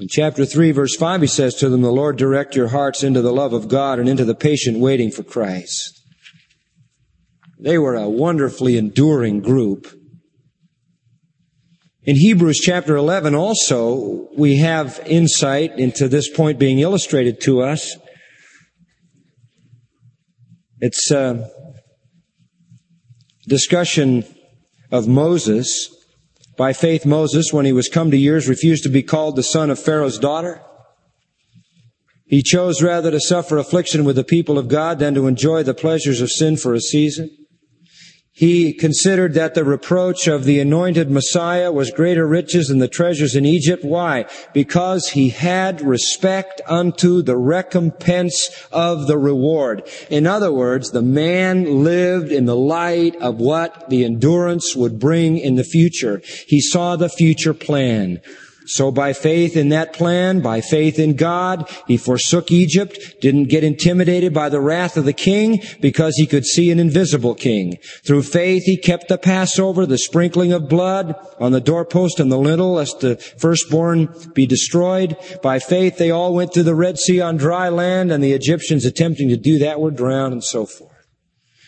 In 0.00 0.08
chapter 0.08 0.44
3 0.44 0.72
verse 0.72 0.96
5 0.96 1.20
he 1.20 1.26
says 1.28 1.54
to 1.56 1.68
them, 1.68 1.82
the 1.82 1.92
Lord 1.92 2.16
direct 2.16 2.56
your 2.56 2.68
hearts 2.68 3.04
into 3.04 3.22
the 3.22 3.32
love 3.32 3.52
of 3.52 3.68
God 3.68 3.98
and 3.98 4.08
into 4.08 4.24
the 4.24 4.34
patient 4.34 4.80
waiting 4.80 5.10
for 5.10 5.22
Christ. 5.22 6.00
They 7.60 7.78
were 7.78 7.94
a 7.94 8.08
wonderfully 8.08 8.76
enduring 8.76 9.40
group. 9.40 9.86
In 12.02 12.16
Hebrews 12.16 12.58
chapter 12.58 12.96
11 12.96 13.34
also, 13.34 14.28
we 14.36 14.58
have 14.58 15.00
insight 15.06 15.78
into 15.78 16.08
this 16.08 16.28
point 16.28 16.58
being 16.58 16.80
illustrated 16.80 17.40
to 17.42 17.62
us. 17.62 17.96
It's 20.80 21.10
a 21.10 21.48
discussion 23.46 24.24
of 24.90 25.06
Moses 25.06 25.93
by 26.56 26.72
faith, 26.72 27.04
Moses, 27.04 27.52
when 27.52 27.64
he 27.64 27.72
was 27.72 27.88
come 27.88 28.10
to 28.10 28.16
years, 28.16 28.48
refused 28.48 28.84
to 28.84 28.88
be 28.88 29.02
called 29.02 29.36
the 29.36 29.42
son 29.42 29.70
of 29.70 29.78
Pharaoh's 29.78 30.18
daughter. 30.18 30.62
He 32.26 32.42
chose 32.42 32.82
rather 32.82 33.10
to 33.10 33.20
suffer 33.20 33.58
affliction 33.58 34.04
with 34.04 34.16
the 34.16 34.24
people 34.24 34.58
of 34.58 34.68
God 34.68 34.98
than 34.98 35.14
to 35.14 35.26
enjoy 35.26 35.62
the 35.62 35.74
pleasures 35.74 36.20
of 36.20 36.30
sin 36.30 36.56
for 36.56 36.74
a 36.74 36.80
season. 36.80 37.43
He 38.36 38.72
considered 38.72 39.34
that 39.34 39.54
the 39.54 39.62
reproach 39.62 40.26
of 40.26 40.42
the 40.42 40.58
anointed 40.58 41.08
Messiah 41.08 41.70
was 41.70 41.92
greater 41.92 42.26
riches 42.26 42.66
than 42.66 42.80
the 42.80 42.88
treasures 42.88 43.36
in 43.36 43.46
Egypt. 43.46 43.84
Why? 43.84 44.24
Because 44.52 45.10
he 45.10 45.28
had 45.28 45.80
respect 45.80 46.60
unto 46.66 47.22
the 47.22 47.36
recompense 47.36 48.50
of 48.72 49.06
the 49.06 49.18
reward. 49.18 49.88
In 50.10 50.26
other 50.26 50.52
words, 50.52 50.90
the 50.90 51.00
man 51.00 51.84
lived 51.84 52.32
in 52.32 52.46
the 52.46 52.56
light 52.56 53.14
of 53.22 53.38
what 53.38 53.88
the 53.88 54.04
endurance 54.04 54.74
would 54.74 54.98
bring 54.98 55.38
in 55.38 55.54
the 55.54 55.62
future. 55.62 56.20
He 56.48 56.60
saw 56.60 56.96
the 56.96 57.08
future 57.08 57.54
plan. 57.54 58.20
So 58.66 58.90
by 58.90 59.12
faith 59.12 59.56
in 59.56 59.68
that 59.70 59.92
plan, 59.92 60.40
by 60.40 60.60
faith 60.60 60.98
in 60.98 61.16
God, 61.16 61.70
he 61.86 61.96
forsook 61.96 62.50
Egypt, 62.50 62.98
didn't 63.20 63.48
get 63.48 63.62
intimidated 63.64 64.32
by 64.32 64.48
the 64.48 64.60
wrath 64.60 64.96
of 64.96 65.04
the 65.04 65.12
king 65.12 65.62
because 65.80 66.16
he 66.16 66.26
could 66.26 66.46
see 66.46 66.70
an 66.70 66.80
invisible 66.80 67.34
king. 67.34 67.78
Through 68.04 68.22
faith, 68.22 68.64
he 68.64 68.76
kept 68.76 69.08
the 69.08 69.18
Passover, 69.18 69.84
the 69.84 69.98
sprinkling 69.98 70.52
of 70.52 70.68
blood 70.68 71.14
on 71.38 71.52
the 71.52 71.60
doorpost 71.60 72.20
and 72.20 72.32
the 72.32 72.38
lintel 72.38 72.74
lest 72.74 73.00
the 73.00 73.16
firstborn 73.16 74.14
be 74.34 74.46
destroyed. 74.46 75.16
By 75.42 75.58
faith, 75.58 75.98
they 75.98 76.10
all 76.10 76.34
went 76.34 76.54
through 76.54 76.62
the 76.62 76.74
Red 76.74 76.98
Sea 76.98 77.20
on 77.20 77.36
dry 77.36 77.68
land 77.68 78.10
and 78.10 78.24
the 78.24 78.32
Egyptians 78.32 78.84
attempting 78.84 79.28
to 79.28 79.36
do 79.36 79.58
that 79.58 79.80
were 79.80 79.90
drowned 79.90 80.32
and 80.32 80.44
so 80.44 80.64
forth. 80.64 80.93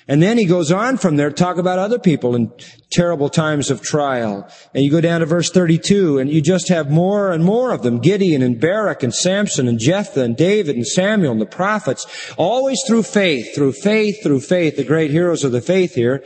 And 0.09 0.23
then 0.23 0.39
he 0.39 0.45
goes 0.45 0.71
on 0.71 0.99
from 0.99 1.17
there 1.17 1.31
to 1.31 1.35
talk 1.35 1.57
about 1.57 1.81
other 1.81 1.99
people 1.99 2.37
in 2.37 2.53
terrible 2.93 3.29
times 3.29 3.71
of 3.71 3.83
trial. 3.83 4.49
And 4.73 4.85
you 4.85 4.91
go 4.91 5.01
down 5.01 5.21
to 5.21 5.27
verse 5.27 5.51
32 5.51 6.19
and 6.19 6.31
you 6.31 6.41
just 6.41 6.69
have 6.69 6.91
more 6.91 7.33
and 7.33 7.45
more 7.45 7.73
of 7.73 7.83
them. 7.83 7.99
Gideon 7.99 8.41
and 8.41 8.61
Barak 8.61 9.03
and 9.03 9.13
Samson 9.13 9.67
and 9.67 9.81
Jephthah 9.81 10.23
and 10.23 10.37
David 10.37 10.77
and 10.77 10.87
Samuel 10.87 11.33
and 11.33 11.41
the 11.41 11.47
prophets. 11.47 12.07
Always 12.37 12.81
through 12.87 13.03
faith, 13.03 13.53
through 13.55 13.73
faith, 13.73 14.23
through 14.23 14.41
faith. 14.41 14.77
The 14.77 14.85
great 14.85 15.11
heroes 15.11 15.43
of 15.43 15.51
the 15.51 15.61
faith 15.61 15.95
here. 15.95 16.23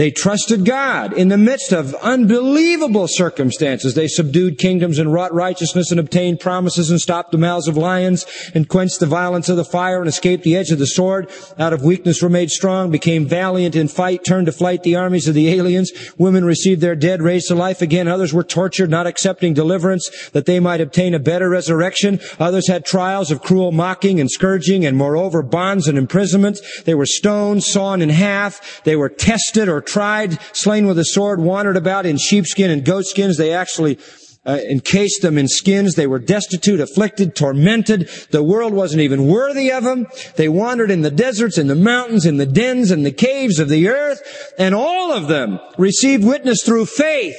They 0.00 0.10
trusted 0.10 0.64
God 0.64 1.12
in 1.12 1.28
the 1.28 1.36
midst 1.36 1.72
of 1.72 1.94
unbelievable 1.96 3.06
circumstances. 3.06 3.92
They 3.92 4.08
subdued 4.08 4.56
kingdoms 4.56 4.98
and 4.98 5.12
wrought 5.12 5.34
righteousness 5.34 5.90
and 5.90 6.00
obtained 6.00 6.40
promises 6.40 6.90
and 6.90 6.98
stopped 6.98 7.32
the 7.32 7.36
mouths 7.36 7.68
of 7.68 7.76
lions 7.76 8.24
and 8.54 8.66
quenched 8.66 8.98
the 8.98 9.04
violence 9.04 9.50
of 9.50 9.58
the 9.58 9.64
fire 9.64 9.98
and 9.98 10.08
escaped 10.08 10.42
the 10.42 10.56
edge 10.56 10.70
of 10.70 10.78
the 10.78 10.86
sword. 10.86 11.30
Out 11.58 11.74
of 11.74 11.82
weakness 11.84 12.22
were 12.22 12.30
made 12.30 12.50
strong, 12.50 12.90
became 12.90 13.26
valiant 13.26 13.76
in 13.76 13.88
fight, 13.88 14.24
turned 14.24 14.46
to 14.46 14.52
flight 14.52 14.84
the 14.84 14.96
armies 14.96 15.28
of 15.28 15.34
the 15.34 15.50
aliens. 15.50 15.92
Women 16.16 16.46
received 16.46 16.80
their 16.80 16.96
dead 16.96 17.20
raised 17.20 17.48
to 17.48 17.54
life 17.54 17.82
again. 17.82 18.08
Others 18.08 18.32
were 18.32 18.42
tortured, 18.42 18.88
not 18.88 19.06
accepting 19.06 19.52
deliverance 19.52 20.08
that 20.32 20.46
they 20.46 20.60
might 20.60 20.80
obtain 20.80 21.12
a 21.12 21.18
better 21.18 21.50
resurrection. 21.50 22.20
Others 22.38 22.68
had 22.68 22.86
trials 22.86 23.30
of 23.30 23.42
cruel 23.42 23.70
mocking 23.70 24.18
and 24.18 24.30
scourging 24.30 24.86
and 24.86 24.96
moreover 24.96 25.42
bonds 25.42 25.88
and 25.88 25.98
imprisonment. 25.98 26.58
They 26.86 26.94
were 26.94 27.04
stoned, 27.04 27.64
sawn 27.64 28.00
in 28.00 28.08
half. 28.08 28.82
They 28.84 28.96
were 28.96 29.10
tested 29.10 29.68
or 29.68 29.82
tried, 29.90 30.38
slain 30.54 30.86
with 30.86 30.98
a 30.98 31.04
sword, 31.04 31.40
wandered 31.40 31.76
about 31.76 32.06
in 32.06 32.16
sheepskin 32.16 32.70
and 32.70 32.84
goatskins. 32.84 33.36
They 33.36 33.52
actually 33.52 33.98
uh, 34.46 34.58
encased 34.70 35.22
them 35.22 35.36
in 35.36 35.48
skins. 35.48 35.94
They 35.94 36.06
were 36.06 36.18
destitute, 36.18 36.80
afflicted, 36.80 37.34
tormented. 37.34 38.08
The 38.30 38.42
world 38.42 38.72
wasn't 38.72 39.02
even 39.02 39.26
worthy 39.26 39.70
of 39.70 39.84
them. 39.84 40.06
They 40.36 40.48
wandered 40.48 40.90
in 40.90 41.02
the 41.02 41.10
deserts, 41.10 41.58
in 41.58 41.66
the 41.66 41.74
mountains, 41.74 42.24
in 42.24 42.36
the 42.36 42.46
dens, 42.46 42.90
and 42.90 43.04
the 43.04 43.12
caves 43.12 43.58
of 43.58 43.68
the 43.68 43.88
earth, 43.88 44.22
and 44.58 44.74
all 44.74 45.12
of 45.12 45.28
them 45.28 45.58
received 45.76 46.24
witness 46.24 46.62
through 46.62 46.86
faith, 46.86 47.36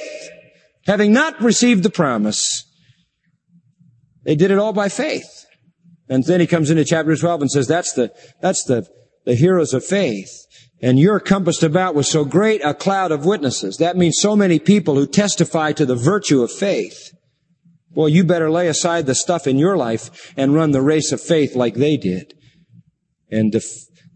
having 0.86 1.12
not 1.12 1.40
received 1.40 1.82
the 1.82 1.90
promise. 1.90 2.64
They 4.24 4.36
did 4.36 4.50
it 4.50 4.58
all 4.58 4.72
by 4.72 4.88
faith. 4.88 5.46
And 6.08 6.24
then 6.24 6.40
he 6.40 6.46
comes 6.46 6.70
into 6.70 6.84
chapter 6.84 7.16
12 7.16 7.40
and 7.40 7.50
says, 7.50 7.66
that's 7.66 7.94
the, 7.94 8.12
that's 8.40 8.64
the, 8.64 8.86
the 9.24 9.34
heroes 9.34 9.72
of 9.72 9.84
faith 9.84 10.30
and 10.82 10.98
you're 10.98 11.20
compassed 11.20 11.62
about 11.62 11.94
with 11.94 12.06
so 12.06 12.24
great 12.24 12.60
a 12.64 12.74
cloud 12.74 13.12
of 13.12 13.24
witnesses. 13.24 13.76
That 13.76 13.96
means 13.96 14.18
so 14.18 14.34
many 14.34 14.58
people 14.58 14.96
who 14.96 15.06
testify 15.06 15.72
to 15.72 15.86
the 15.86 15.94
virtue 15.94 16.42
of 16.42 16.50
faith. 16.50 17.12
Well, 17.94 18.08
you 18.08 18.24
better 18.24 18.50
lay 18.50 18.68
aside 18.68 19.06
the 19.06 19.14
stuff 19.14 19.46
in 19.46 19.58
your 19.58 19.76
life 19.76 20.32
and 20.36 20.54
run 20.54 20.72
the 20.72 20.82
race 20.82 21.12
of 21.12 21.20
faith 21.20 21.54
like 21.54 21.74
they 21.74 21.96
did. 21.96 22.34
And 23.30 23.52
the, 23.52 23.64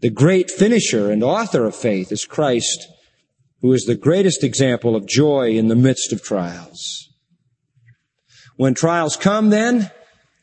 the 0.01 0.09
great 0.09 0.51
finisher 0.51 1.09
and 1.09 1.23
author 1.23 1.65
of 1.65 1.75
faith 1.75 2.11
is 2.11 2.25
Christ 2.25 2.87
who 3.61 3.73
is 3.73 3.85
the 3.85 3.95
greatest 3.95 4.43
example 4.43 4.95
of 4.95 5.07
joy 5.07 5.51
in 5.51 5.67
the 5.67 5.75
midst 5.75 6.13
of 6.13 6.21
trials. 6.21 7.09
When 8.55 8.73
trials 8.73 9.17
come 9.17 9.49
then, 9.49 9.91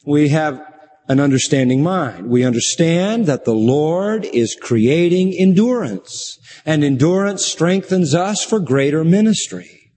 we 0.04 0.28
have 0.30 0.60
an 1.08 1.20
understanding 1.20 1.82
mind. 1.82 2.28
We 2.28 2.44
understand 2.44 3.26
that 3.26 3.44
the 3.44 3.54
Lord 3.54 4.24
is 4.24 4.56
creating 4.60 5.34
endurance, 5.34 6.38
and 6.64 6.82
endurance 6.82 7.44
strengthens 7.44 8.14
us 8.14 8.42
for 8.44 8.58
greater 8.60 9.04
ministry. 9.04 9.92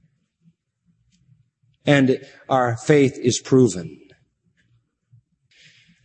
And 1.86 2.20
our 2.50 2.76
faith 2.76 3.18
is 3.18 3.40
proven. 3.40 3.98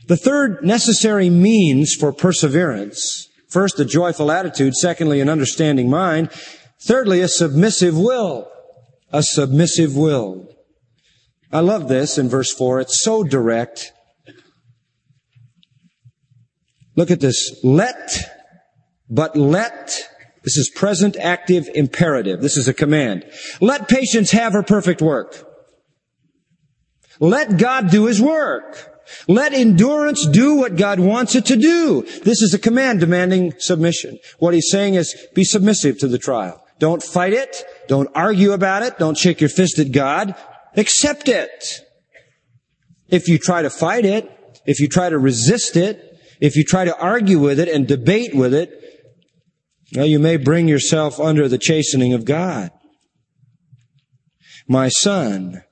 The 0.07 0.17
third 0.17 0.65
necessary 0.65 1.31
means 1.31 1.95
for 1.95 2.13
perseverance, 2.13 3.29
first 3.49 3.81
a 3.81 3.85
joyful 3.85 4.31
attitude, 4.31 4.75
secondly 4.75 5.21
an 5.21 5.29
understanding 5.29 5.91
mind, 5.91 6.31
thirdly 6.87 7.21
a 7.21 7.29
submissive 7.29 7.99
will. 7.99 8.49
A 9.13 9.23
submissive 9.23 9.95
will. 9.95 10.49
I 11.53 11.61
love 11.61 11.89
this 11.89 12.17
in 12.17 12.31
verse 12.31 12.53
4. 12.53 12.81
It's 12.81 13.03
so 13.03 13.23
direct. 13.23 13.93
Look 16.97 17.11
at 17.11 17.21
this. 17.21 17.61
Let, 17.65 18.11
but 19.09 19.37
let, 19.37 19.97
this 20.45 20.57
is 20.57 20.71
present 20.75 21.17
active 21.17 21.69
imperative. 21.75 22.41
This 22.41 22.57
is 22.57 22.69
a 22.69 22.75
command. 22.75 23.25
Let 23.61 23.89
patience 23.89 24.31
have 24.33 24.53
her 24.53 24.63
perfect 24.63 25.01
work. 25.01 25.49
Let 27.21 27.57
God 27.57 27.91
do 27.91 28.07
His 28.07 28.21
work. 28.21 28.89
Let 29.29 29.53
endurance 29.53 30.27
do 30.27 30.57
what 30.57 30.77
God 30.77 30.99
wants 30.99 31.35
it 31.35 31.47
to 31.47 31.57
do. 31.57 32.03
This 32.25 32.43
is 32.43 32.55
a 32.55 32.59
command 32.59 33.01
demanding 33.01 33.55
submission. 33.59 34.19
What 34.39 34.55
He's 34.55 34.71
saying 34.71 34.95
is 34.95 35.15
be 35.35 35.45
submissive 35.45 35.99
to 35.99 36.09
the 36.09 36.19
trial. 36.19 36.63
Don't 36.79 37.03
fight 37.03 37.33
it. 37.33 37.65
Don't 37.87 38.09
argue 38.15 38.53
about 38.53 38.83
it. 38.83 38.99
Don't 38.99 39.17
shake 39.17 39.41
your 39.41 39.51
fist 39.51 39.79
at 39.79 39.93
God. 39.93 40.35
Accept 40.77 41.29
it. 41.29 41.81
If 43.09 43.29
you 43.29 43.39
try 43.39 43.63
to 43.63 43.71
fight 43.71 44.05
it, 44.05 44.29
if 44.67 44.81
you 44.81 44.89
try 44.89 45.11
to 45.11 45.19
resist 45.19 45.77
it, 45.77 46.12
if 46.43 46.57
you 46.57 46.65
try 46.65 46.85
to 46.85 46.99
argue 46.99 47.39
with 47.39 47.61
it 47.61 47.69
and 47.69 47.87
debate 47.87 48.35
with 48.35 48.53
it, 48.53 48.73
well, 49.95 50.05
you 50.05 50.19
may 50.19 50.37
bring 50.37 50.67
yourself 50.67 51.21
under 51.21 51.49
the 51.49 51.57
chastening 51.57 52.15
of 52.15 52.25
God. 52.25 52.73
My 54.67 54.89
son, 54.89 55.63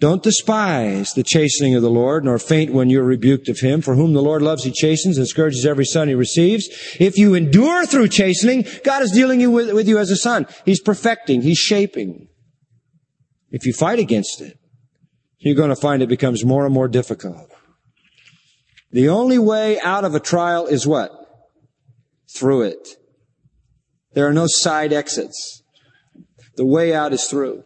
don't 0.00 0.22
despise 0.22 1.12
the 1.12 1.22
chastening 1.22 1.74
of 1.74 1.82
the 1.82 1.90
Lord, 1.90 2.24
nor 2.24 2.38
faint 2.38 2.72
when 2.72 2.88
you're 2.88 3.04
rebuked 3.04 3.50
of 3.50 3.60
him. 3.60 3.82
For 3.82 3.94
whom 3.94 4.14
the 4.14 4.22
Lord 4.22 4.40
loves, 4.40 4.64
he 4.64 4.72
chastens 4.72 5.18
and 5.18 5.28
scourges 5.28 5.66
every 5.66 5.84
son 5.84 6.08
he 6.08 6.14
receives. 6.14 6.68
If 6.98 7.18
you 7.18 7.34
endure 7.34 7.84
through 7.84 8.08
chastening, 8.08 8.64
God 8.82 9.02
is 9.02 9.10
dealing 9.12 9.52
with, 9.52 9.74
with 9.74 9.88
you 9.88 9.98
as 9.98 10.10
a 10.10 10.16
son. 10.16 10.46
He's 10.64 10.80
perfecting, 10.80 11.42
he's 11.42 11.58
shaping. 11.58 12.28
If 13.50 13.66
you 13.66 13.74
fight 13.74 13.98
against 13.98 14.40
it, 14.40 14.58
you're 15.36 15.54
going 15.54 15.68
to 15.68 15.76
find 15.76 16.02
it 16.02 16.08
becomes 16.08 16.46
more 16.46 16.64
and 16.64 16.72
more 16.72 16.88
difficult. 16.88 17.50
The 18.96 19.10
only 19.10 19.38
way 19.38 19.78
out 19.78 20.06
of 20.06 20.14
a 20.14 20.20
trial 20.20 20.64
is 20.64 20.86
what? 20.86 21.10
Through 22.34 22.62
it. 22.62 22.88
There 24.14 24.26
are 24.26 24.32
no 24.32 24.46
side 24.46 24.90
exits. 24.90 25.62
The 26.56 26.64
way 26.64 26.94
out 26.94 27.12
is 27.12 27.24
through. 27.24 27.64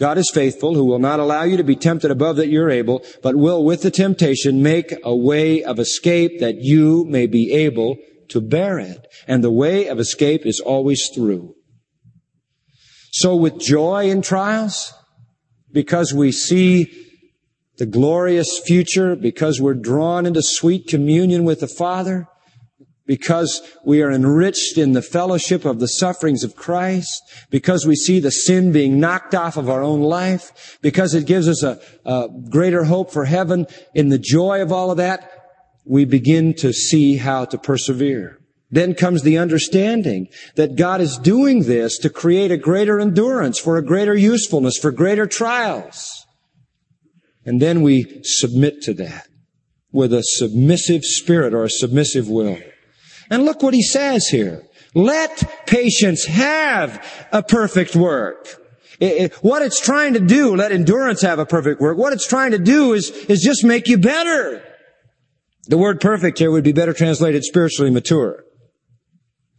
God 0.00 0.18
is 0.18 0.28
faithful, 0.34 0.74
who 0.74 0.86
will 0.86 0.98
not 0.98 1.20
allow 1.20 1.44
you 1.44 1.56
to 1.56 1.62
be 1.62 1.76
tempted 1.76 2.10
above 2.10 2.34
that 2.34 2.48
you're 2.48 2.68
able, 2.68 3.04
but 3.22 3.36
will 3.36 3.64
with 3.64 3.82
the 3.82 3.92
temptation 3.92 4.60
make 4.60 4.92
a 5.04 5.14
way 5.14 5.62
of 5.62 5.78
escape 5.78 6.40
that 6.40 6.56
you 6.56 7.04
may 7.04 7.28
be 7.28 7.52
able 7.52 7.96
to 8.30 8.40
bear 8.40 8.80
it. 8.80 9.06
And 9.28 9.44
the 9.44 9.52
way 9.52 9.86
of 9.86 10.00
escape 10.00 10.44
is 10.44 10.58
always 10.58 11.10
through. 11.14 11.54
So 13.12 13.36
with 13.36 13.60
joy 13.60 14.10
in 14.10 14.20
trials, 14.20 14.92
because 15.70 16.12
we 16.12 16.32
see 16.32 16.92
the 17.82 17.86
glorious 17.86 18.60
future, 18.64 19.16
because 19.16 19.60
we're 19.60 19.74
drawn 19.74 20.24
into 20.24 20.40
sweet 20.40 20.86
communion 20.86 21.42
with 21.42 21.58
the 21.58 21.66
Father, 21.66 22.28
because 23.06 23.60
we 23.84 24.00
are 24.00 24.12
enriched 24.12 24.78
in 24.78 24.92
the 24.92 25.02
fellowship 25.02 25.64
of 25.64 25.80
the 25.80 25.88
sufferings 25.88 26.44
of 26.44 26.54
Christ, 26.54 27.20
because 27.50 27.84
we 27.84 27.96
see 27.96 28.20
the 28.20 28.30
sin 28.30 28.70
being 28.70 29.00
knocked 29.00 29.34
off 29.34 29.56
of 29.56 29.68
our 29.68 29.82
own 29.82 30.00
life, 30.00 30.78
because 30.80 31.12
it 31.12 31.26
gives 31.26 31.48
us 31.48 31.64
a, 31.64 31.80
a, 32.04 32.28
greater 32.48 32.84
hope 32.84 33.10
for 33.10 33.24
heaven, 33.24 33.66
in 33.96 34.10
the 34.10 34.16
joy 34.16 34.62
of 34.62 34.70
all 34.70 34.92
of 34.92 34.98
that, 34.98 35.28
we 35.84 36.04
begin 36.04 36.54
to 36.58 36.72
see 36.72 37.16
how 37.16 37.44
to 37.46 37.58
persevere. 37.58 38.38
Then 38.70 38.94
comes 38.94 39.24
the 39.24 39.38
understanding 39.38 40.28
that 40.54 40.76
God 40.76 41.00
is 41.00 41.18
doing 41.18 41.64
this 41.64 41.98
to 41.98 42.08
create 42.10 42.52
a 42.52 42.56
greater 42.56 43.00
endurance, 43.00 43.58
for 43.58 43.76
a 43.76 43.84
greater 43.84 44.14
usefulness, 44.14 44.78
for 44.78 44.92
greater 44.92 45.26
trials. 45.26 46.21
And 47.44 47.60
then 47.60 47.82
we 47.82 48.20
submit 48.22 48.82
to 48.82 48.94
that 48.94 49.26
with 49.92 50.12
a 50.12 50.22
submissive 50.22 51.04
spirit 51.04 51.52
or 51.54 51.64
a 51.64 51.70
submissive 51.70 52.28
will. 52.28 52.58
And 53.30 53.44
look 53.44 53.62
what 53.62 53.74
he 53.74 53.82
says 53.82 54.28
here. 54.28 54.62
Let 54.94 55.66
patience 55.66 56.26
have 56.26 57.04
a 57.32 57.42
perfect 57.42 57.96
work. 57.96 58.46
It, 59.00 59.04
it, 59.04 59.34
what 59.36 59.62
it's 59.62 59.80
trying 59.80 60.14
to 60.14 60.20
do, 60.20 60.54
let 60.54 60.70
endurance 60.70 61.22
have 61.22 61.38
a 61.38 61.46
perfect 61.46 61.80
work. 61.80 61.96
What 61.96 62.12
it's 62.12 62.26
trying 62.26 62.52
to 62.52 62.58
do 62.58 62.92
is, 62.92 63.10
is 63.10 63.42
just 63.42 63.64
make 63.64 63.88
you 63.88 63.98
better. 63.98 64.62
The 65.66 65.78
word 65.78 66.00
perfect 66.00 66.38
here 66.38 66.50
would 66.50 66.64
be 66.64 66.72
better 66.72 66.92
translated 66.92 67.44
spiritually 67.44 67.90
mature. 67.90 68.44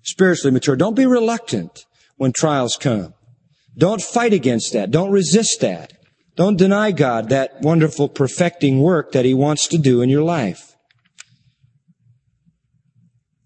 Spiritually 0.04 0.54
mature. 0.54 0.76
Don't 0.76 0.96
be 0.96 1.06
reluctant 1.06 1.86
when 2.17 2.32
trials 2.32 2.78
come. 2.80 3.13
Don't 3.78 4.02
fight 4.02 4.34
against 4.34 4.74
that. 4.74 4.91
Don't 4.91 5.12
resist 5.12 5.62
that. 5.62 5.93
Don't 6.36 6.58
deny 6.58 6.91
God 6.91 7.30
that 7.30 7.62
wonderful 7.62 8.10
perfecting 8.10 8.82
work 8.82 9.12
that 9.12 9.26
He 9.26 9.34
wants 9.34 9.67
to 9.67 9.78
do 9.78 10.02
in 10.02 10.10
your 10.10 10.24
life. 10.24 10.76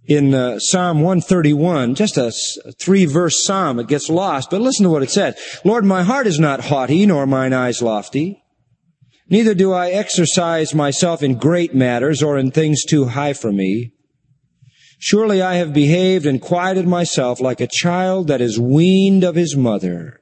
In 0.05 0.33
uh, 0.33 0.59
Psalm 0.59 1.01
131, 1.01 1.95
just 1.95 2.15
a, 2.15 2.27
a 2.65 2.71
three 2.71 3.03
verse 3.03 3.43
psalm, 3.43 3.77
it 3.77 3.89
gets 3.89 4.09
lost, 4.09 4.49
but 4.49 4.61
listen 4.61 4.83
to 4.83 4.89
what 4.89 5.03
it 5.03 5.11
says. 5.11 5.37
Lord, 5.65 5.83
my 5.83 6.03
heart 6.03 6.27
is 6.27 6.39
not 6.39 6.65
haughty, 6.65 7.05
nor 7.05 7.25
mine 7.25 7.51
eyes 7.51 7.81
lofty. 7.81 8.41
Neither 9.29 9.53
do 9.53 9.73
I 9.73 9.89
exercise 9.89 10.73
myself 10.73 11.21
in 11.21 11.37
great 11.37 11.75
matters 11.75 12.23
or 12.23 12.37
in 12.37 12.51
things 12.51 12.85
too 12.85 13.05
high 13.05 13.33
for 13.33 13.51
me. 13.51 13.91
Surely 14.97 15.41
I 15.41 15.55
have 15.55 15.73
behaved 15.73 16.25
and 16.25 16.41
quieted 16.41 16.87
myself 16.87 17.41
like 17.41 17.59
a 17.59 17.67
child 17.67 18.29
that 18.29 18.39
is 18.39 18.57
weaned 18.57 19.25
of 19.25 19.35
his 19.35 19.57
mother. 19.57 20.21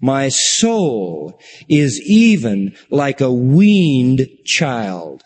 My 0.00 0.28
soul 0.28 1.40
is 1.68 2.00
even 2.04 2.76
like 2.90 3.20
a 3.20 3.32
weaned 3.32 4.28
child. 4.44 5.22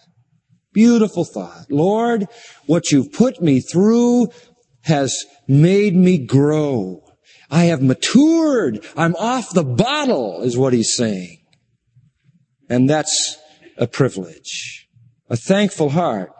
Beautiful 0.72 1.24
thought. 1.24 1.66
Lord, 1.70 2.26
what 2.66 2.90
you've 2.90 3.12
put 3.12 3.40
me 3.40 3.60
through 3.60 4.28
has 4.82 5.24
made 5.46 5.94
me 5.94 6.18
grow. 6.18 7.02
I 7.50 7.64
have 7.64 7.82
matured. 7.82 8.84
I'm 8.96 9.14
off 9.16 9.54
the 9.54 9.64
bottle 9.64 10.42
is 10.42 10.58
what 10.58 10.72
he's 10.72 10.94
saying. 10.94 11.38
And 12.68 12.90
that's 12.90 13.38
a 13.76 13.86
privilege. 13.86 14.88
A 15.30 15.36
thankful 15.36 15.90
heart 15.90 16.32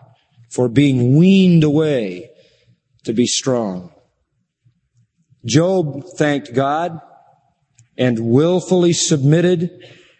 for 0.51 0.69
being 0.69 1.17
weaned 1.17 1.65
away 1.65 2.31
to 3.05 3.13
be 3.13 3.27
strong. 3.27 3.93
Job 5.45 6.05
thanked 6.17 6.55
God 6.55 7.01
and 7.97 8.19
willfully 8.19 8.93
submitted 8.93 9.71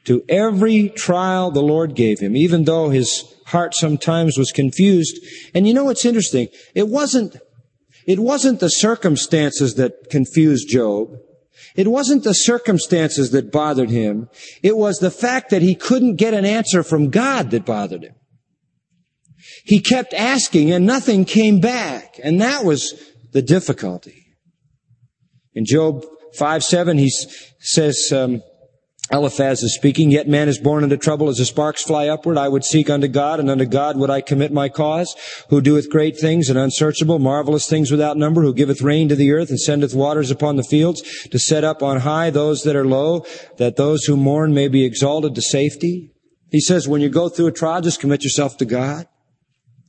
to 0.05 0.23
every 0.29 0.91
trial 0.91 1.51
the 1.51 1.63
Lord 1.63 1.95
gave 1.95 2.21
him, 2.21 2.37
even 2.37 2.65
though 2.65 2.91
his 2.91 3.25
heart 3.47 3.75
sometimes 3.75 4.39
was 4.39 4.53
confused. 4.53 5.19
And 5.55 5.67
you 5.67 5.75
know 5.75 5.85
what's 5.85 6.05
interesting? 6.05 6.49
It 6.75 6.89
wasn't, 6.89 7.37
it 8.07 8.19
wasn't 8.19 8.61
the 8.61 8.69
circumstances 8.69 9.75
that 9.75 10.11
confused 10.11 10.69
Job. 10.69 11.17
It 11.75 11.89
wasn't 11.89 12.25
the 12.25 12.35
circumstances 12.35 13.31
that 13.31 13.51
bothered 13.51 13.91
him. 13.91 14.29
It 14.63 14.77
was 14.77 14.99
the 14.99 15.11
fact 15.11 15.51
that 15.51 15.63
he 15.63 15.75
couldn't 15.75 16.17
get 16.17 16.35
an 16.35 16.45
answer 16.45 16.83
from 16.83 17.11
God 17.11 17.51
that 17.51 17.65
bothered 17.65 18.05
him. 18.05 18.15
He 19.65 19.81
kept 19.81 20.15
asking 20.15 20.71
and 20.71 20.87
nothing 20.87 21.25
came 21.25 21.61
back. 21.61 22.21
And 22.23 22.41
that 22.41 22.65
was 22.65 22.95
the 23.33 23.43
difficulty. 23.43 24.27
In 25.55 25.65
Job 25.65 26.05
5 26.37 26.65
7, 26.65 26.99
he 26.99 27.11
says, 27.61 28.13
um, 28.13 28.43
Eliphaz 29.13 29.63
is 29.63 29.75
speaking, 29.75 30.11
yet 30.11 30.29
man 30.29 30.49
is 30.49 30.59
born 30.59 30.83
into 30.83 30.97
trouble 30.97 31.29
as 31.29 31.37
the 31.37 31.45
sparks 31.45 31.83
fly 31.83 32.09
upward. 32.09 32.39
I 32.39 32.49
would 32.49 32.65
seek 32.65 32.89
unto 32.89 33.07
God, 33.07 33.39
and 33.39 33.51
unto 33.51 33.67
God 33.67 33.99
would 33.99 34.09
I 34.09 34.23
commit 34.23 34.51
my 34.51 34.71
cause, 34.71 35.15
who 35.51 35.61
doeth 35.61 35.91
great 35.91 36.19
things 36.19 36.49
and 36.49 36.59
unsearchable, 36.59 37.19
marvelous 37.19 37.69
things 37.69 37.91
without 37.91 38.17
number, 38.17 38.41
who 38.41 38.55
giveth 38.55 38.81
rain 38.81 39.11
to 39.11 39.15
the 39.15 39.33
earth 39.33 39.51
and 39.51 39.61
sendeth 39.61 39.95
waters 39.95 40.31
upon 40.31 40.57
the 40.57 40.63
fields, 40.63 41.03
to 41.29 41.39
set 41.39 41.65
up 41.65 41.83
on 41.83 42.01
high 42.01 42.31
those 42.31 42.63
that 42.63 42.77
are 42.77 42.87
low, 42.87 43.27
that 43.59 43.77
those 43.77 44.05
who 44.05 44.17
mourn 44.17 44.55
may 44.55 44.69
be 44.69 44.85
exalted 44.85 45.35
to 45.35 45.43
safety. 45.43 46.11
He 46.51 46.61
says, 46.61 46.89
when 46.89 47.03
you 47.03 47.11
go 47.11 47.29
through 47.29 47.49
a 47.49 47.53
trial, 47.53 47.83
just 47.83 48.01
commit 48.01 48.25
yourself 48.25 48.57
to 48.59 48.65
God. 48.65 49.07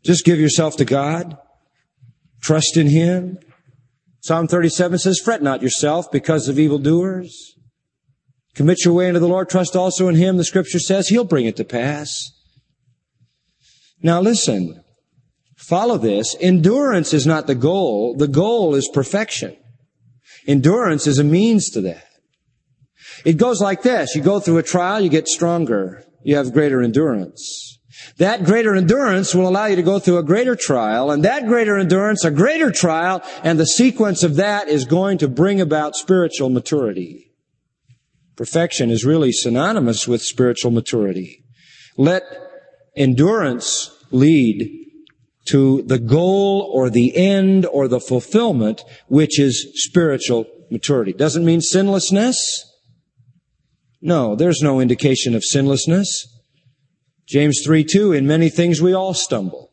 Just 0.04 0.26
give 0.26 0.40
yourself 0.40 0.76
to 0.78 0.86
God. 0.86 1.38
Trust 2.42 2.76
in 2.76 2.88
Him. 2.88 3.40
Psalm 4.26 4.48
37 4.48 4.98
says, 4.98 5.22
fret 5.24 5.44
not 5.44 5.62
yourself 5.62 6.12
because 6.12 6.48
of 6.48 6.58
evildoers. 6.58 7.60
Commit 8.56 8.84
your 8.84 8.96
way 8.96 9.08
unto 9.08 9.20
the 9.20 9.28
Lord, 9.28 9.48
trust 9.50 9.76
also 9.76 10.08
in 10.08 10.16
Him. 10.16 10.38
The 10.38 10.44
scripture 10.44 10.80
says 10.80 11.10
He'll 11.10 11.26
bring 11.26 11.46
it 11.46 11.56
to 11.58 11.64
pass. 11.64 12.32
Now 14.02 14.20
listen, 14.20 14.84
follow 15.56 16.00
this. 16.00 16.36
Endurance 16.42 17.14
is 17.14 17.28
not 17.28 17.46
the 17.46 17.54
goal. 17.54 18.16
The 18.18 18.28
goal 18.28 18.74
is 18.74 18.90
perfection. 18.92 19.56
Endurance 20.48 21.06
is 21.06 21.20
a 21.20 21.24
means 21.24 21.70
to 21.70 21.82
that. 21.82 22.08
It 23.26 23.38
goes 23.38 23.62
like 23.62 23.84
this. 23.84 24.16
You 24.16 24.24
go 24.24 24.40
through 24.40 24.58
a 24.58 24.64
trial, 24.64 25.02
you 25.02 25.10
get 25.10 25.28
stronger. 25.28 26.04
You 26.24 26.38
have 26.38 26.52
greater 26.52 26.82
endurance. 26.82 27.75
That 28.18 28.44
greater 28.44 28.76
endurance 28.76 29.34
will 29.34 29.48
allow 29.48 29.66
you 29.66 29.76
to 29.76 29.84
go 29.84 30.00
through 30.00 30.18
a 30.18 30.24
greater 30.24 30.56
trial, 30.56 31.12
and 31.12 31.24
that 31.24 31.48
greater 31.48 31.78
endurance, 31.78 32.24
a 32.24 32.32
greater 32.32 32.72
trial, 32.72 33.22
and 33.44 33.60
the 33.60 33.66
sequence 33.66 34.24
of 34.24 34.36
that 34.36 34.68
is 34.68 34.86
going 34.86 35.18
to 35.20 35.28
bring 35.28 35.62
about 35.62 35.96
spiritual 35.96 36.50
maturity. 36.50 37.32
Perfection 38.36 38.90
is 38.90 39.06
really 39.06 39.32
synonymous 39.32 40.08
with 40.08 40.22
spiritual 40.22 40.72
maturity. 40.72 41.44
Let 41.98 42.24
endurance 42.96 43.92
lead 44.12 44.70
to 45.46 45.84
the 45.84 46.00
goal 46.00 46.70
or 46.74 46.90
the 46.90 47.16
end 47.16 47.66
or 47.66 47.88
the 47.88 48.00
fulfillment, 48.00 48.82
which 49.08 49.40
is 49.40 49.72
spiritual 49.76 50.46
maturity. 50.72 51.14
Doesn't 51.14 51.46
mean 51.46 51.62
sinlessness. 51.62 52.64
No, 54.02 54.36
there's 54.36 54.62
no 54.62 54.80
indication 54.80 55.36
of 55.36 55.44
sinlessness. 55.44 56.28
James 57.28 57.62
3 57.66 57.84
2, 57.84 58.14
in 58.14 58.28
many 58.28 58.50
things 58.50 58.82
we 58.82 58.94
all 58.94 59.14
stumble. 59.14 59.72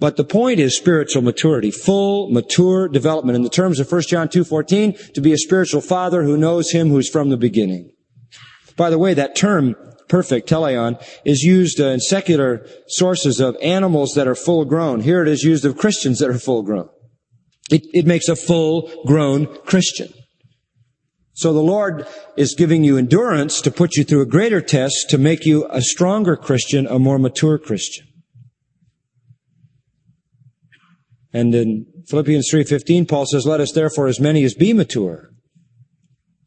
But 0.00 0.16
the 0.16 0.24
point 0.24 0.60
is 0.60 0.76
spiritual 0.76 1.22
maturity, 1.22 1.70
full, 1.70 2.30
mature 2.30 2.88
development. 2.88 3.36
In 3.36 3.42
the 3.42 3.48
terms 3.48 3.80
of 3.80 3.90
1 3.90 4.02
John 4.02 4.28
2.14, 4.28 5.12
to 5.14 5.20
be 5.20 5.32
a 5.32 5.38
spiritual 5.38 5.80
father 5.80 6.22
who 6.22 6.36
knows 6.36 6.70
him 6.70 6.88
who's 6.88 7.10
from 7.10 7.30
the 7.30 7.36
beginning. 7.36 7.90
By 8.76 8.90
the 8.90 8.98
way, 8.98 9.14
that 9.14 9.34
term 9.34 9.74
perfect, 10.08 10.48
teleon, 10.48 11.02
is 11.24 11.42
used 11.42 11.80
uh, 11.80 11.88
in 11.88 12.00
secular 12.00 12.66
sources 12.86 13.40
of 13.40 13.56
animals 13.62 14.14
that 14.14 14.28
are 14.28 14.34
full 14.34 14.64
grown. 14.64 15.00
Here 15.00 15.22
it 15.22 15.28
is 15.28 15.42
used 15.42 15.64
of 15.64 15.76
Christians 15.76 16.20
that 16.20 16.30
are 16.30 16.38
full 16.38 16.62
grown. 16.62 16.88
It, 17.70 17.82
it 17.92 18.06
makes 18.06 18.28
a 18.28 18.36
full 18.36 18.90
grown 19.04 19.46
Christian. 19.64 20.08
So 21.38 21.52
the 21.52 21.60
Lord 21.60 22.04
is 22.36 22.56
giving 22.58 22.82
you 22.82 22.98
endurance 22.98 23.60
to 23.60 23.70
put 23.70 23.94
you 23.94 24.02
through 24.02 24.22
a 24.22 24.26
greater 24.26 24.60
test 24.60 25.08
to 25.10 25.18
make 25.18 25.46
you 25.46 25.68
a 25.70 25.80
stronger 25.80 26.34
Christian, 26.34 26.84
a 26.88 26.98
more 26.98 27.16
mature 27.16 27.58
Christian. 27.58 28.08
And 31.32 31.54
in 31.54 31.86
Philippians 32.08 32.50
3:15 32.50 33.06
Paul 33.06 33.24
says, 33.24 33.46
"Let 33.46 33.60
us 33.60 33.70
therefore 33.70 34.08
as 34.08 34.18
many 34.18 34.42
as 34.42 34.54
be 34.54 34.72
mature." 34.72 35.30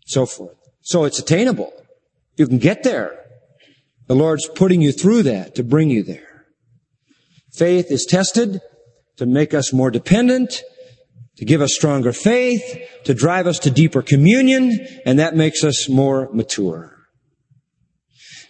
So 0.07 0.25
forth. 0.25 0.57
So 0.81 1.05
it's 1.05 1.19
attainable. 1.19 1.71
You 2.35 2.45
can 2.47 2.57
get 2.57 2.83
there. 2.83 3.17
The 4.09 4.15
Lord's 4.15 4.49
putting 4.55 4.81
you 4.81 4.91
through 4.91 5.23
that 5.23 5.55
to 5.55 5.63
bring 5.63 5.89
you 5.89 6.03
there. 6.03 6.47
Faith 7.53 7.89
is 7.91 8.03
tested 8.03 8.59
to 9.15 9.25
make 9.25 9.53
us 9.53 9.71
more 9.71 9.89
dependent, 9.89 10.63
to 11.37 11.45
give 11.45 11.61
us 11.61 11.73
stronger 11.73 12.13
faith, 12.13 12.63
to 13.05 13.13
drive 13.13 13.47
us 13.47 13.59
to 13.59 13.71
deeper 13.71 14.01
communion, 14.01 14.85
and 15.05 15.19
that 15.19 15.35
makes 15.35 15.63
us 15.63 15.89
more 15.89 16.29
mature. 16.33 16.97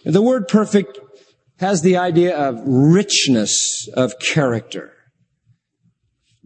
And 0.04 0.14
the 0.14 0.22
word 0.22 0.48
perfect 0.48 0.98
has 1.58 1.82
the 1.82 1.96
idea 1.96 2.36
of 2.36 2.60
richness 2.66 3.88
of 3.94 4.18
character, 4.18 4.92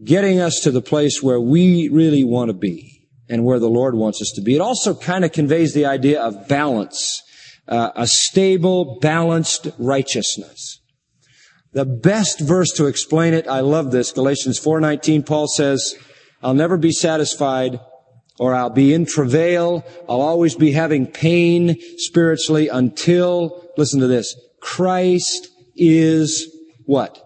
getting 0.03 0.39
us 0.39 0.59
to 0.61 0.71
the 0.71 0.81
place 0.81 1.23
where 1.23 1.41
we 1.41 1.89
really 1.89 2.23
want 2.23 2.49
to 2.49 2.53
be 2.53 3.07
and 3.29 3.43
where 3.43 3.59
the 3.59 3.69
Lord 3.69 3.95
wants 3.95 4.21
us 4.21 4.31
to 4.35 4.41
be. 4.41 4.55
It 4.55 4.61
also 4.61 4.95
kind 4.95 5.25
of 5.25 5.31
conveys 5.31 5.73
the 5.73 5.85
idea 5.85 6.21
of 6.21 6.47
balance 6.47 7.23
uh, 7.67 7.91
a 7.95 8.07
stable, 8.07 8.97
balanced 9.01 9.67
righteousness. 9.77 10.81
The 11.73 11.85
best 11.85 12.39
verse 12.39 12.71
to 12.77 12.85
explain 12.85 13.33
it, 13.33 13.47
I 13.47 13.59
love 13.59 13.91
this, 13.91 14.11
Galatians 14.11 14.59
4:19, 14.59 15.25
Paul 15.25 15.47
says, 15.47 15.95
I'll 16.41 16.53
never 16.53 16.77
be 16.77 16.91
satisfied 16.91 17.79
or 18.39 18.53
I'll 18.53 18.69
be 18.69 18.93
in 18.93 19.05
travail. 19.05 19.85
I'll 20.07 20.21
always 20.21 20.55
be 20.55 20.71
having 20.71 21.07
pain 21.07 21.75
spiritually 21.97 22.67
until, 22.67 23.69
listen 23.77 23.99
to 24.01 24.07
this, 24.07 24.35
Christ 24.61 25.49
is 25.75 26.51
what? 26.85 27.23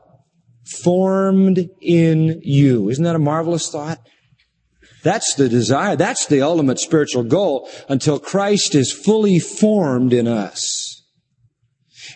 Formed 0.84 1.70
in 1.82 2.42
you. 2.44 2.90
Isn't 2.90 3.04
that 3.04 3.16
a 3.16 3.20
marvelous 3.20 3.70
thought? 3.70 4.00
That's 5.04 5.34
the 5.34 5.50
desire. 5.50 5.96
That's 5.96 6.28
the 6.28 6.42
ultimate 6.42 6.80
spiritual 6.80 7.24
goal 7.24 7.70
until 7.90 8.20
Christ 8.20 8.76
is 8.76 8.92
fully 8.92 9.40
formed 9.40 10.14
in 10.14 10.28
us. 10.28 11.04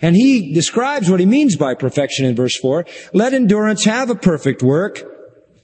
And 0.02 0.16
he 0.16 0.54
describes 0.54 1.10
what 1.10 1.20
he 1.20 1.26
means 1.26 1.56
by 1.56 1.74
perfection 1.74 2.26
in 2.26 2.36
verse 2.36 2.58
4. 2.58 2.86
Let 3.14 3.34
endurance 3.34 3.86
have 3.86 4.10
a 4.10 4.16
perfect 4.16 4.62
work, 4.62 5.04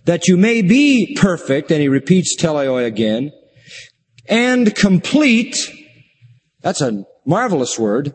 that 0.05 0.27
you 0.27 0.37
may 0.37 0.61
be 0.61 1.15
perfect, 1.19 1.71
and 1.71 1.81
he 1.81 1.87
repeats 1.87 2.35
teleoi 2.35 2.85
again, 2.85 3.31
and 4.27 4.73
complete. 4.75 5.57
That's 6.61 6.81
a 6.81 7.03
marvelous 7.25 7.77
word. 7.77 8.13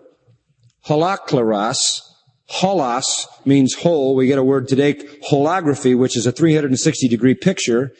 Holokleros. 0.87 2.01
Holos 2.49 3.27
means 3.44 3.75
whole. 3.75 4.14
We 4.14 4.29
get 4.29 4.38
a 4.38 4.44
word 4.44 4.68
today, 4.68 4.94
holography, 5.31 5.99
which 5.99 6.16
is 6.16 6.27
a 6.27 6.33
360 6.33 7.09
degree 7.09 7.35
picture 7.35 7.90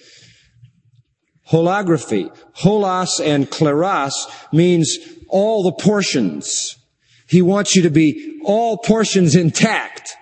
holography. 1.51 2.35
Holos 2.57 3.21
and 3.25 3.49
kleros 3.51 4.13
means 4.53 4.99
all 5.29 5.63
the 5.63 5.73
portions. 5.73 6.77
He 7.29 7.43
wants 7.43 7.75
you 7.75 7.83
to 7.83 7.91
be 7.91 8.41
all 8.45 8.79
portions 8.79 9.35
intact, 9.35 10.15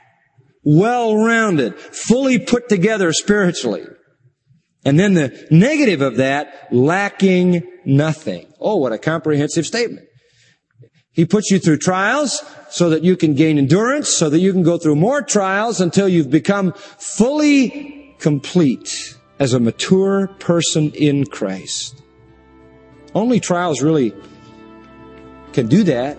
well-rounded, 0.64 1.79
fully 1.79 2.38
put 2.38 2.68
together 2.68 3.12
spiritually. 3.12 3.85
And 4.85 4.98
then 4.98 5.14
the 5.14 5.46
negative 5.50 6.00
of 6.03 6.16
that, 6.16 6.68
lacking 6.70 7.62
nothing. 7.85 8.46
Oh, 8.61 8.77
what 8.77 8.92
a 8.92 8.98
comprehensive 8.98 9.66
statement. 9.66 10.07
He 11.12 11.24
puts 11.24 11.50
you 11.50 11.59
through 11.59 11.79
trials 11.79 12.42
so 12.70 12.90
that 12.90 13.05
you 13.05 13.16
can 13.16 13.35
gain 13.35 13.57
endurance, 13.57 14.09
so 14.09 14.29
that 14.29 14.40
you 14.40 14.53
can 14.53 14.62
go 14.64 14.79
through 14.79 14.96
more 14.96 15.22
trials 15.22 15.81
until 15.81 16.09
you've 16.09 16.31
become 16.31 16.72
fully 16.72 18.16
complete 18.18 19.16
as 19.38 19.53
a 19.53 19.61
mature 19.61 20.29
person 20.38 20.90
in 20.92 21.24
Christ. 21.24 22.03
Only 23.14 23.38
trials 23.38 23.81
really 23.81 24.12
can 25.53 25.68
do 25.68 25.85
that. 25.85 26.18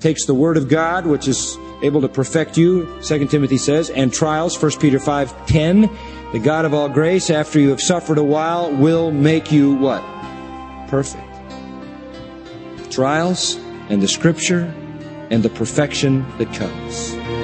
Takes 0.00 0.24
the 0.24 0.34
Word 0.34 0.56
of 0.56 0.68
God, 0.68 1.06
which 1.06 1.28
is 1.28 1.56
able 1.82 2.00
to 2.00 2.08
perfect 2.08 2.56
you, 2.56 3.00
2 3.02 3.26
Timothy 3.26 3.58
says, 3.58 3.90
and 3.90 4.12
trials, 4.12 4.60
1 4.60 4.72
Peter 4.80 4.98
5, 4.98 5.46
10. 5.46 5.90
The 6.32 6.38
God 6.38 6.64
of 6.64 6.72
all 6.72 6.88
grace, 6.88 7.30
after 7.30 7.58
you 7.58 7.70
have 7.70 7.80
suffered 7.80 8.18
a 8.18 8.22
while, 8.22 8.72
will 8.72 9.10
make 9.10 9.52
you 9.52 9.74
what? 9.74 10.02
Perfect. 10.88 11.24
Trials 12.90 13.56
and 13.88 14.00
the 14.00 14.08
Scripture 14.08 14.72
and 15.30 15.42
the 15.42 15.50
perfection 15.50 16.26
that 16.38 16.52
comes. 16.54 17.39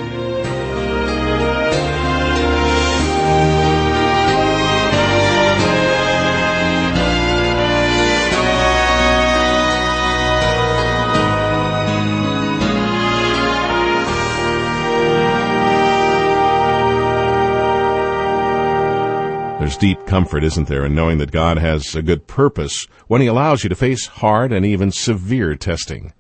There's 19.67 19.77
deep 19.77 20.07
comfort, 20.07 20.45
isn't 20.45 20.69
there, 20.69 20.85
in 20.85 20.95
knowing 20.95 21.19
that 21.19 21.33
God 21.33 21.59
has 21.59 21.97
a 21.97 22.01
good 22.01 22.29
purpose 22.29 22.87
when 23.09 23.21
He 23.21 23.27
allows 23.27 23.65
you 23.65 23.69
to 23.69 23.75
face 23.75 24.07
hard 24.07 24.53
and 24.53 24.65
even 24.65 24.93
severe 24.93 25.57
testing. 25.57 26.13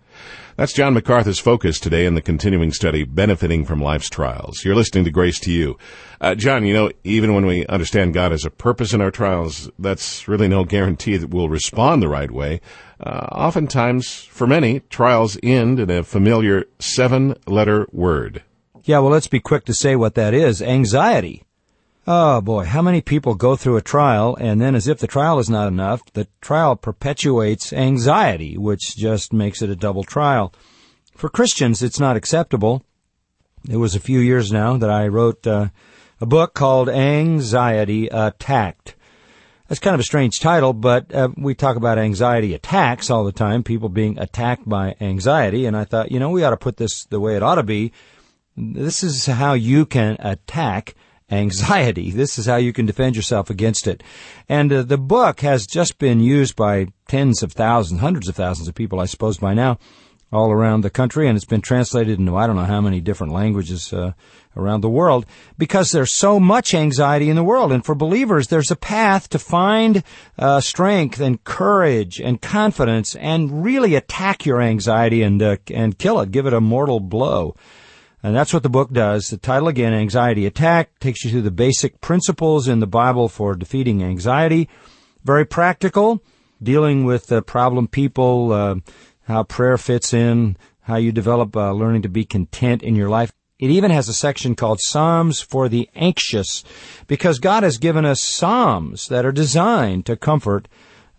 That's 0.56 0.72
John 0.72 0.94
MacArthur's 0.94 1.38
focus 1.38 1.78
today 1.78 2.06
in 2.06 2.16
the 2.16 2.20
continuing 2.20 2.72
study, 2.72 3.04
Benefiting 3.04 3.64
from 3.64 3.80
Life's 3.80 4.10
Trials. 4.10 4.64
You're 4.64 4.74
listening 4.74 5.04
to 5.04 5.12
Grace 5.12 5.38
to 5.38 5.52
You. 5.52 5.78
Uh, 6.20 6.34
John, 6.34 6.66
you 6.66 6.74
know, 6.74 6.90
even 7.04 7.34
when 7.34 7.46
we 7.46 7.64
understand 7.66 8.14
God 8.14 8.32
has 8.32 8.44
a 8.44 8.50
purpose 8.50 8.92
in 8.92 9.00
our 9.00 9.12
trials, 9.12 9.70
that's 9.78 10.26
really 10.26 10.48
no 10.48 10.64
guarantee 10.64 11.16
that 11.16 11.30
we'll 11.30 11.48
respond 11.48 12.02
the 12.02 12.08
right 12.08 12.32
way. 12.32 12.60
Uh, 12.98 13.28
oftentimes, 13.30 14.24
for 14.24 14.48
many, 14.48 14.80
trials 14.90 15.38
end 15.40 15.78
in 15.78 15.88
a 15.88 16.02
familiar 16.02 16.64
seven 16.80 17.36
letter 17.46 17.86
word. 17.92 18.42
Yeah, 18.82 18.98
well, 18.98 19.12
let's 19.12 19.28
be 19.28 19.38
quick 19.38 19.64
to 19.66 19.72
say 19.72 19.94
what 19.94 20.16
that 20.16 20.34
is 20.34 20.60
anxiety. 20.60 21.45
Oh 22.08 22.40
boy, 22.40 22.66
how 22.66 22.82
many 22.82 23.00
people 23.00 23.34
go 23.34 23.56
through 23.56 23.78
a 23.78 23.82
trial 23.82 24.36
and 24.38 24.60
then 24.60 24.76
as 24.76 24.86
if 24.86 25.00
the 25.00 25.08
trial 25.08 25.40
is 25.40 25.50
not 25.50 25.66
enough, 25.66 26.04
the 26.12 26.28
trial 26.40 26.76
perpetuates 26.76 27.72
anxiety, 27.72 28.56
which 28.56 28.96
just 28.96 29.32
makes 29.32 29.60
it 29.60 29.70
a 29.70 29.74
double 29.74 30.04
trial. 30.04 30.54
For 31.16 31.28
Christians, 31.28 31.82
it's 31.82 31.98
not 31.98 32.16
acceptable. 32.16 32.84
It 33.68 33.78
was 33.78 33.96
a 33.96 34.00
few 34.00 34.20
years 34.20 34.52
now 34.52 34.76
that 34.76 34.88
I 34.88 35.08
wrote 35.08 35.44
uh, 35.48 35.70
a 36.20 36.26
book 36.26 36.54
called 36.54 36.88
Anxiety 36.88 38.06
Attacked. 38.06 38.94
That's 39.66 39.80
kind 39.80 39.94
of 39.94 40.00
a 40.00 40.04
strange 40.04 40.38
title, 40.38 40.72
but 40.72 41.12
uh, 41.12 41.30
we 41.36 41.56
talk 41.56 41.74
about 41.74 41.98
anxiety 41.98 42.54
attacks 42.54 43.10
all 43.10 43.24
the 43.24 43.32
time, 43.32 43.64
people 43.64 43.88
being 43.88 44.16
attacked 44.20 44.68
by 44.68 44.94
anxiety, 45.00 45.66
and 45.66 45.76
I 45.76 45.82
thought, 45.82 46.12
you 46.12 46.20
know, 46.20 46.30
we 46.30 46.44
ought 46.44 46.50
to 46.50 46.56
put 46.56 46.76
this 46.76 47.04
the 47.06 47.18
way 47.18 47.34
it 47.34 47.42
ought 47.42 47.56
to 47.56 47.64
be. 47.64 47.90
This 48.56 49.02
is 49.02 49.26
how 49.26 49.54
you 49.54 49.84
can 49.84 50.16
attack 50.20 50.94
anxiety. 51.30 52.10
This 52.10 52.38
is 52.38 52.46
how 52.46 52.56
you 52.56 52.72
can 52.72 52.86
defend 52.86 53.16
yourself 53.16 53.50
against 53.50 53.86
it. 53.86 54.02
And 54.48 54.72
uh, 54.72 54.82
the 54.82 54.98
book 54.98 55.40
has 55.40 55.66
just 55.66 55.98
been 55.98 56.20
used 56.20 56.56
by 56.56 56.88
tens 57.08 57.42
of 57.42 57.52
thousands, 57.52 58.00
hundreds 58.00 58.28
of 58.28 58.36
thousands 58.36 58.68
of 58.68 58.74
people, 58.74 59.00
I 59.00 59.06
suppose, 59.06 59.38
by 59.38 59.54
now, 59.54 59.78
all 60.32 60.50
around 60.50 60.80
the 60.80 60.90
country, 60.90 61.28
and 61.28 61.36
it's 61.36 61.44
been 61.44 61.60
translated 61.60 62.18
into 62.18 62.36
I 62.36 62.46
don't 62.46 62.56
know 62.56 62.64
how 62.64 62.80
many 62.80 63.00
different 63.00 63.32
languages 63.32 63.92
uh, 63.92 64.12
around 64.56 64.80
the 64.80 64.88
world 64.88 65.24
because 65.56 65.92
there's 65.92 66.12
so 66.12 66.40
much 66.40 66.74
anxiety 66.74 67.30
in 67.30 67.36
the 67.36 67.44
world. 67.44 67.72
And 67.72 67.84
for 67.84 67.94
believers, 67.94 68.48
there's 68.48 68.70
a 68.70 68.76
path 68.76 69.28
to 69.30 69.38
find 69.38 70.02
uh, 70.38 70.60
strength 70.60 71.20
and 71.20 71.42
courage 71.44 72.20
and 72.20 72.42
confidence 72.42 73.14
and 73.16 73.62
really 73.62 73.94
attack 73.94 74.44
your 74.44 74.60
anxiety 74.60 75.22
and 75.22 75.42
uh, 75.42 75.56
and 75.72 75.98
kill 75.98 76.20
it, 76.20 76.32
give 76.32 76.46
it 76.46 76.52
a 76.52 76.60
mortal 76.60 77.00
blow. 77.00 77.54
And 78.26 78.34
that's 78.34 78.52
what 78.52 78.64
the 78.64 78.68
book 78.68 78.90
does. 78.90 79.28
The 79.28 79.36
title 79.36 79.68
again, 79.68 79.94
Anxiety 79.94 80.46
Attack, 80.46 80.98
takes 80.98 81.24
you 81.24 81.30
through 81.30 81.42
the 81.42 81.52
basic 81.52 82.00
principles 82.00 82.66
in 82.66 82.80
the 82.80 82.86
Bible 82.88 83.28
for 83.28 83.54
defeating 83.54 84.02
anxiety. 84.02 84.68
Very 85.22 85.44
practical, 85.44 86.24
dealing 86.60 87.04
with 87.04 87.28
the 87.28 87.40
problem 87.40 87.86
people, 87.86 88.50
uh, 88.50 88.74
how 89.28 89.44
prayer 89.44 89.78
fits 89.78 90.12
in, 90.12 90.56
how 90.80 90.96
you 90.96 91.12
develop 91.12 91.56
uh, 91.56 91.70
learning 91.70 92.02
to 92.02 92.08
be 92.08 92.24
content 92.24 92.82
in 92.82 92.96
your 92.96 93.08
life. 93.08 93.32
It 93.60 93.70
even 93.70 93.92
has 93.92 94.08
a 94.08 94.12
section 94.12 94.56
called 94.56 94.80
Psalms 94.80 95.40
for 95.40 95.68
the 95.68 95.88
Anxious, 95.94 96.64
because 97.06 97.38
God 97.38 97.62
has 97.62 97.78
given 97.78 98.04
us 98.04 98.20
Psalms 98.20 99.06
that 99.06 99.24
are 99.24 99.30
designed 99.30 100.04
to 100.06 100.16
comfort 100.16 100.66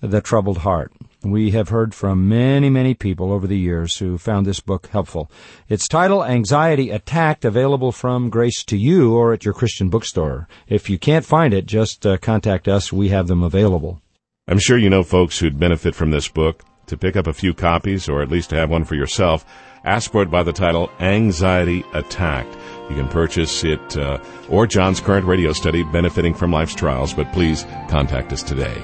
the 0.02 0.20
troubled 0.20 0.58
heart. 0.58 0.91
We 1.32 1.52
have 1.52 1.70
heard 1.70 1.94
from 1.94 2.30
many, 2.30 2.70
many 2.70 2.94
people 2.94 3.32
over 3.32 3.48
the 3.48 3.58
years 3.58 3.98
who 3.98 4.18
found 4.18 4.46
this 4.46 4.60
book 4.60 4.88
helpful. 4.88 5.30
Its 5.68 5.88
title, 5.88 6.24
Anxiety 6.24 6.90
Attacked, 6.90 7.46
available 7.46 7.92
from 7.92 8.30
Grace 8.30 8.63
to 8.66 8.78
You 8.78 9.16
or 9.16 9.34
at 9.34 9.46
your 9.46 9.54
Christian 9.54 9.90
bookstore. 9.90 10.48
If 10.68 10.90
you 10.90 10.98
can't 10.98 11.26
find 11.26 11.54
it, 11.54 11.66
just 11.66 12.06
uh, 12.06 12.18
contact 12.18 12.68
us. 12.68 12.94
We 12.94 13.10
have 13.10 13.28
them 13.28 13.44
available. 13.44 14.02
I'm 14.48 14.60
sure 14.60 14.78
you 14.78 14.90
know 14.90 15.04
folks 15.04 15.40
who'd 15.40 15.60
benefit 15.60 15.96
from 15.96 16.12
this 16.12 16.28
book. 16.28 16.63
To 16.88 16.98
pick 16.98 17.18
up 17.18 17.28
a 17.28 17.34
few 17.34 17.54
copies, 17.54 18.08
or 18.08 18.22
at 18.22 18.32
least 18.32 18.52
to 18.52 18.56
have 18.56 18.70
one 18.70 18.86
for 18.86 18.96
yourself, 18.96 19.46
ask 19.84 20.10
for 20.10 20.22
it 20.22 20.32
by 20.32 20.44
the 20.44 20.54
title 20.54 20.90
Anxiety 21.02 21.84
Attacked. 21.94 22.56
You 22.90 22.96
can 22.96 23.10
purchase 23.10 23.66
it 23.66 23.98
uh, 23.98 24.20
or 24.48 24.66
John's 24.66 25.02
current 25.02 25.26
radio 25.26 25.52
study, 25.52 25.84
Benefiting 25.84 26.34
from 26.34 26.54
Life's 26.54 26.76
Trials, 26.76 27.13
but 27.13 27.34
please 27.34 27.66
contact 27.90 28.32
us 28.32 28.42
today. 28.42 28.82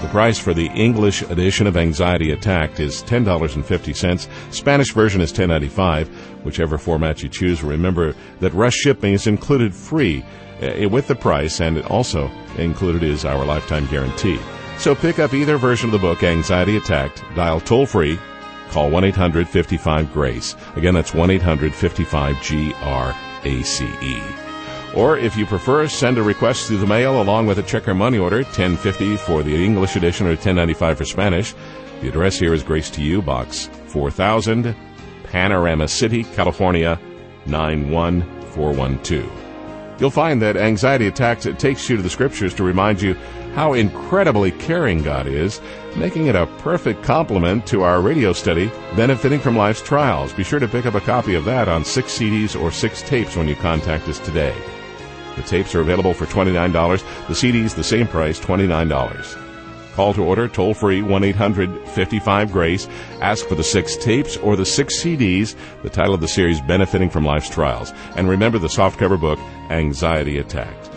The 0.00 0.08
price 0.08 0.38
for 0.38 0.54
the 0.54 0.68
English 0.68 1.20
edition 1.22 1.66
of 1.66 1.76
Anxiety 1.76 2.30
Attacked 2.30 2.80
is 2.80 3.02
$10.50. 3.02 4.28
Spanish 4.50 4.92
version 4.94 5.20
is 5.20 5.30
$10.95. 5.30 6.08
Whichever 6.42 6.78
format 6.78 7.22
you 7.22 7.28
choose, 7.28 7.62
remember 7.62 8.14
that 8.40 8.54
rush 8.54 8.74
shipping 8.74 9.12
is 9.12 9.26
included 9.26 9.74
free 9.74 10.24
uh, 10.62 10.88
with 10.88 11.06
the 11.06 11.14
price, 11.14 11.60
and 11.60 11.82
also 11.82 12.30
included 12.56 13.02
is 13.02 13.26
our 13.26 13.44
lifetime 13.44 13.86
guarantee. 13.88 14.40
So 14.78 14.94
pick 14.94 15.18
up 15.18 15.34
either 15.34 15.58
version 15.58 15.88
of 15.88 15.92
the 15.92 15.98
book, 15.98 16.22
Anxiety 16.22 16.78
Attacked, 16.78 17.22
dial 17.34 17.60
toll 17.60 17.84
free, 17.84 18.18
call 18.70 18.88
1 18.88 19.04
800 19.04 19.46
55 19.46 20.12
GRACE. 20.14 20.56
Again, 20.76 20.94
that's 20.94 21.12
1 21.12 21.30
800 21.30 21.74
55 21.74 22.42
G 22.42 22.72
R 22.80 23.14
A 23.44 23.62
C 23.62 23.84
E. 24.00 24.39
Or 24.94 25.16
if 25.16 25.36
you 25.36 25.46
prefer, 25.46 25.86
send 25.86 26.18
a 26.18 26.22
request 26.22 26.66
through 26.66 26.78
the 26.78 26.86
mail 26.86 27.22
along 27.22 27.46
with 27.46 27.58
a 27.58 27.62
check 27.62 27.86
or 27.86 27.94
money 27.94 28.18
order, 28.18 28.38
1050 28.38 29.16
for 29.18 29.42
the 29.42 29.64
English 29.64 29.94
edition 29.94 30.26
or 30.26 30.30
1095 30.30 30.98
for 30.98 31.04
Spanish. 31.04 31.54
The 32.00 32.08
address 32.08 32.38
here 32.38 32.54
is 32.54 32.64
Grace 32.64 32.90
to 32.90 33.02
You, 33.02 33.22
Box 33.22 33.70
4000, 33.86 34.74
Panorama 35.24 35.86
City, 35.86 36.24
California 36.24 36.98
91412. 37.46 39.30
You'll 40.00 40.10
find 40.10 40.40
that 40.42 40.56
Anxiety 40.56 41.06
Attacks 41.06 41.46
it 41.46 41.58
takes 41.58 41.88
you 41.88 41.96
to 41.96 42.02
the 42.02 42.10
scriptures 42.10 42.54
to 42.54 42.64
remind 42.64 43.02
you 43.02 43.14
how 43.54 43.74
incredibly 43.74 44.50
caring 44.50 45.02
God 45.02 45.26
is, 45.26 45.60
making 45.94 46.26
it 46.26 46.34
a 46.34 46.46
perfect 46.58 47.02
complement 47.02 47.66
to 47.66 47.82
our 47.82 48.00
radio 48.00 48.32
study, 48.32 48.72
Benefiting 48.96 49.40
from 49.40 49.56
Life's 49.56 49.82
Trials. 49.82 50.32
Be 50.32 50.42
sure 50.42 50.58
to 50.58 50.68
pick 50.68 50.86
up 50.86 50.94
a 50.94 51.00
copy 51.00 51.34
of 51.34 51.44
that 51.44 51.68
on 51.68 51.84
six 51.84 52.18
CDs 52.18 52.58
or 52.58 52.72
six 52.72 53.02
tapes 53.02 53.36
when 53.36 53.46
you 53.46 53.56
contact 53.56 54.08
us 54.08 54.18
today. 54.20 54.54
The 55.40 55.46
tapes 55.46 55.74
are 55.74 55.80
available 55.80 56.12
for 56.12 56.26
$29. 56.26 57.02
The 57.26 57.32
CDs, 57.32 57.74
the 57.74 57.82
same 57.82 58.06
price, 58.06 58.38
$29. 58.38 59.94
Call 59.94 60.12
to 60.12 60.22
order 60.22 60.48
toll 60.48 60.74
free 60.74 61.00
1 61.00 61.24
800 61.24 61.88
55 61.88 62.52
Grace. 62.52 62.86
Ask 63.22 63.46
for 63.46 63.54
the 63.54 63.64
six 63.64 63.96
tapes 63.96 64.36
or 64.36 64.54
the 64.54 64.66
six 64.66 65.02
CDs, 65.02 65.56
the 65.82 65.88
title 65.88 66.12
of 66.12 66.20
the 66.20 66.28
series 66.28 66.60
Benefiting 66.60 67.08
from 67.08 67.24
Life's 67.24 67.48
Trials. 67.48 67.94
And 68.16 68.28
remember 68.28 68.58
the 68.58 68.68
softcover 68.68 69.18
book, 69.18 69.38
Anxiety 69.70 70.36
Attacked. 70.36 70.90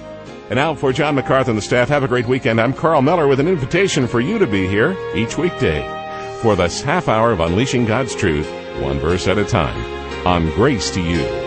And 0.50 0.56
now 0.56 0.76
for 0.76 0.92
John 0.92 1.16
MacArthur 1.16 1.52
and 1.52 1.58
the 1.58 1.62
staff, 1.62 1.88
have 1.88 2.04
a 2.04 2.08
great 2.10 2.28
weekend. 2.28 2.60
I'm 2.60 2.74
Carl 2.74 3.02
Miller 3.02 3.28
with 3.28 3.40
an 3.40 3.48
invitation 3.48 4.08
for 4.08 4.20
you 4.20 4.40
to 4.40 4.46
be 4.46 4.68
here 4.68 4.94
each 5.16 5.38
weekday 5.38 5.82
for 6.42 6.58
this 6.58 6.82
half 6.82 7.08
hour 7.08 7.32
of 7.32 7.40
Unleashing 7.40 7.86
God's 7.86 8.14
Truth, 8.14 8.50
one 8.82 9.00
verse 9.00 9.26
at 9.30 9.38
a 9.38 9.46
time, 9.46 10.28
on 10.28 10.50
Grace 10.52 10.92
to 10.92 11.02
You. 11.02 11.43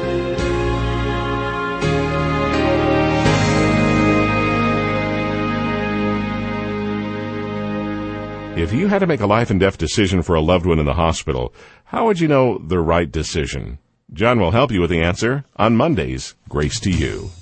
If 8.56 8.72
you 8.72 8.88
had 8.88 9.00
to 9.00 9.06
make 9.06 9.20
a 9.20 9.26
life 9.26 9.50
and 9.50 9.60
death 9.60 9.76
decision 9.76 10.22
for 10.22 10.34
a 10.34 10.40
loved 10.40 10.64
one 10.64 10.78
in 10.78 10.86
the 10.86 10.94
hospital, 10.94 11.52
how 11.84 12.06
would 12.06 12.20
you 12.20 12.26
know 12.26 12.56
the 12.56 12.80
right 12.80 13.12
decision? 13.12 13.78
John 14.14 14.40
will 14.40 14.52
help 14.52 14.72
you 14.72 14.80
with 14.80 14.88
the 14.88 15.02
answer 15.02 15.44
on 15.56 15.76
Mondays. 15.76 16.34
Grace 16.48 16.80
to 16.80 16.90
you. 16.90 17.32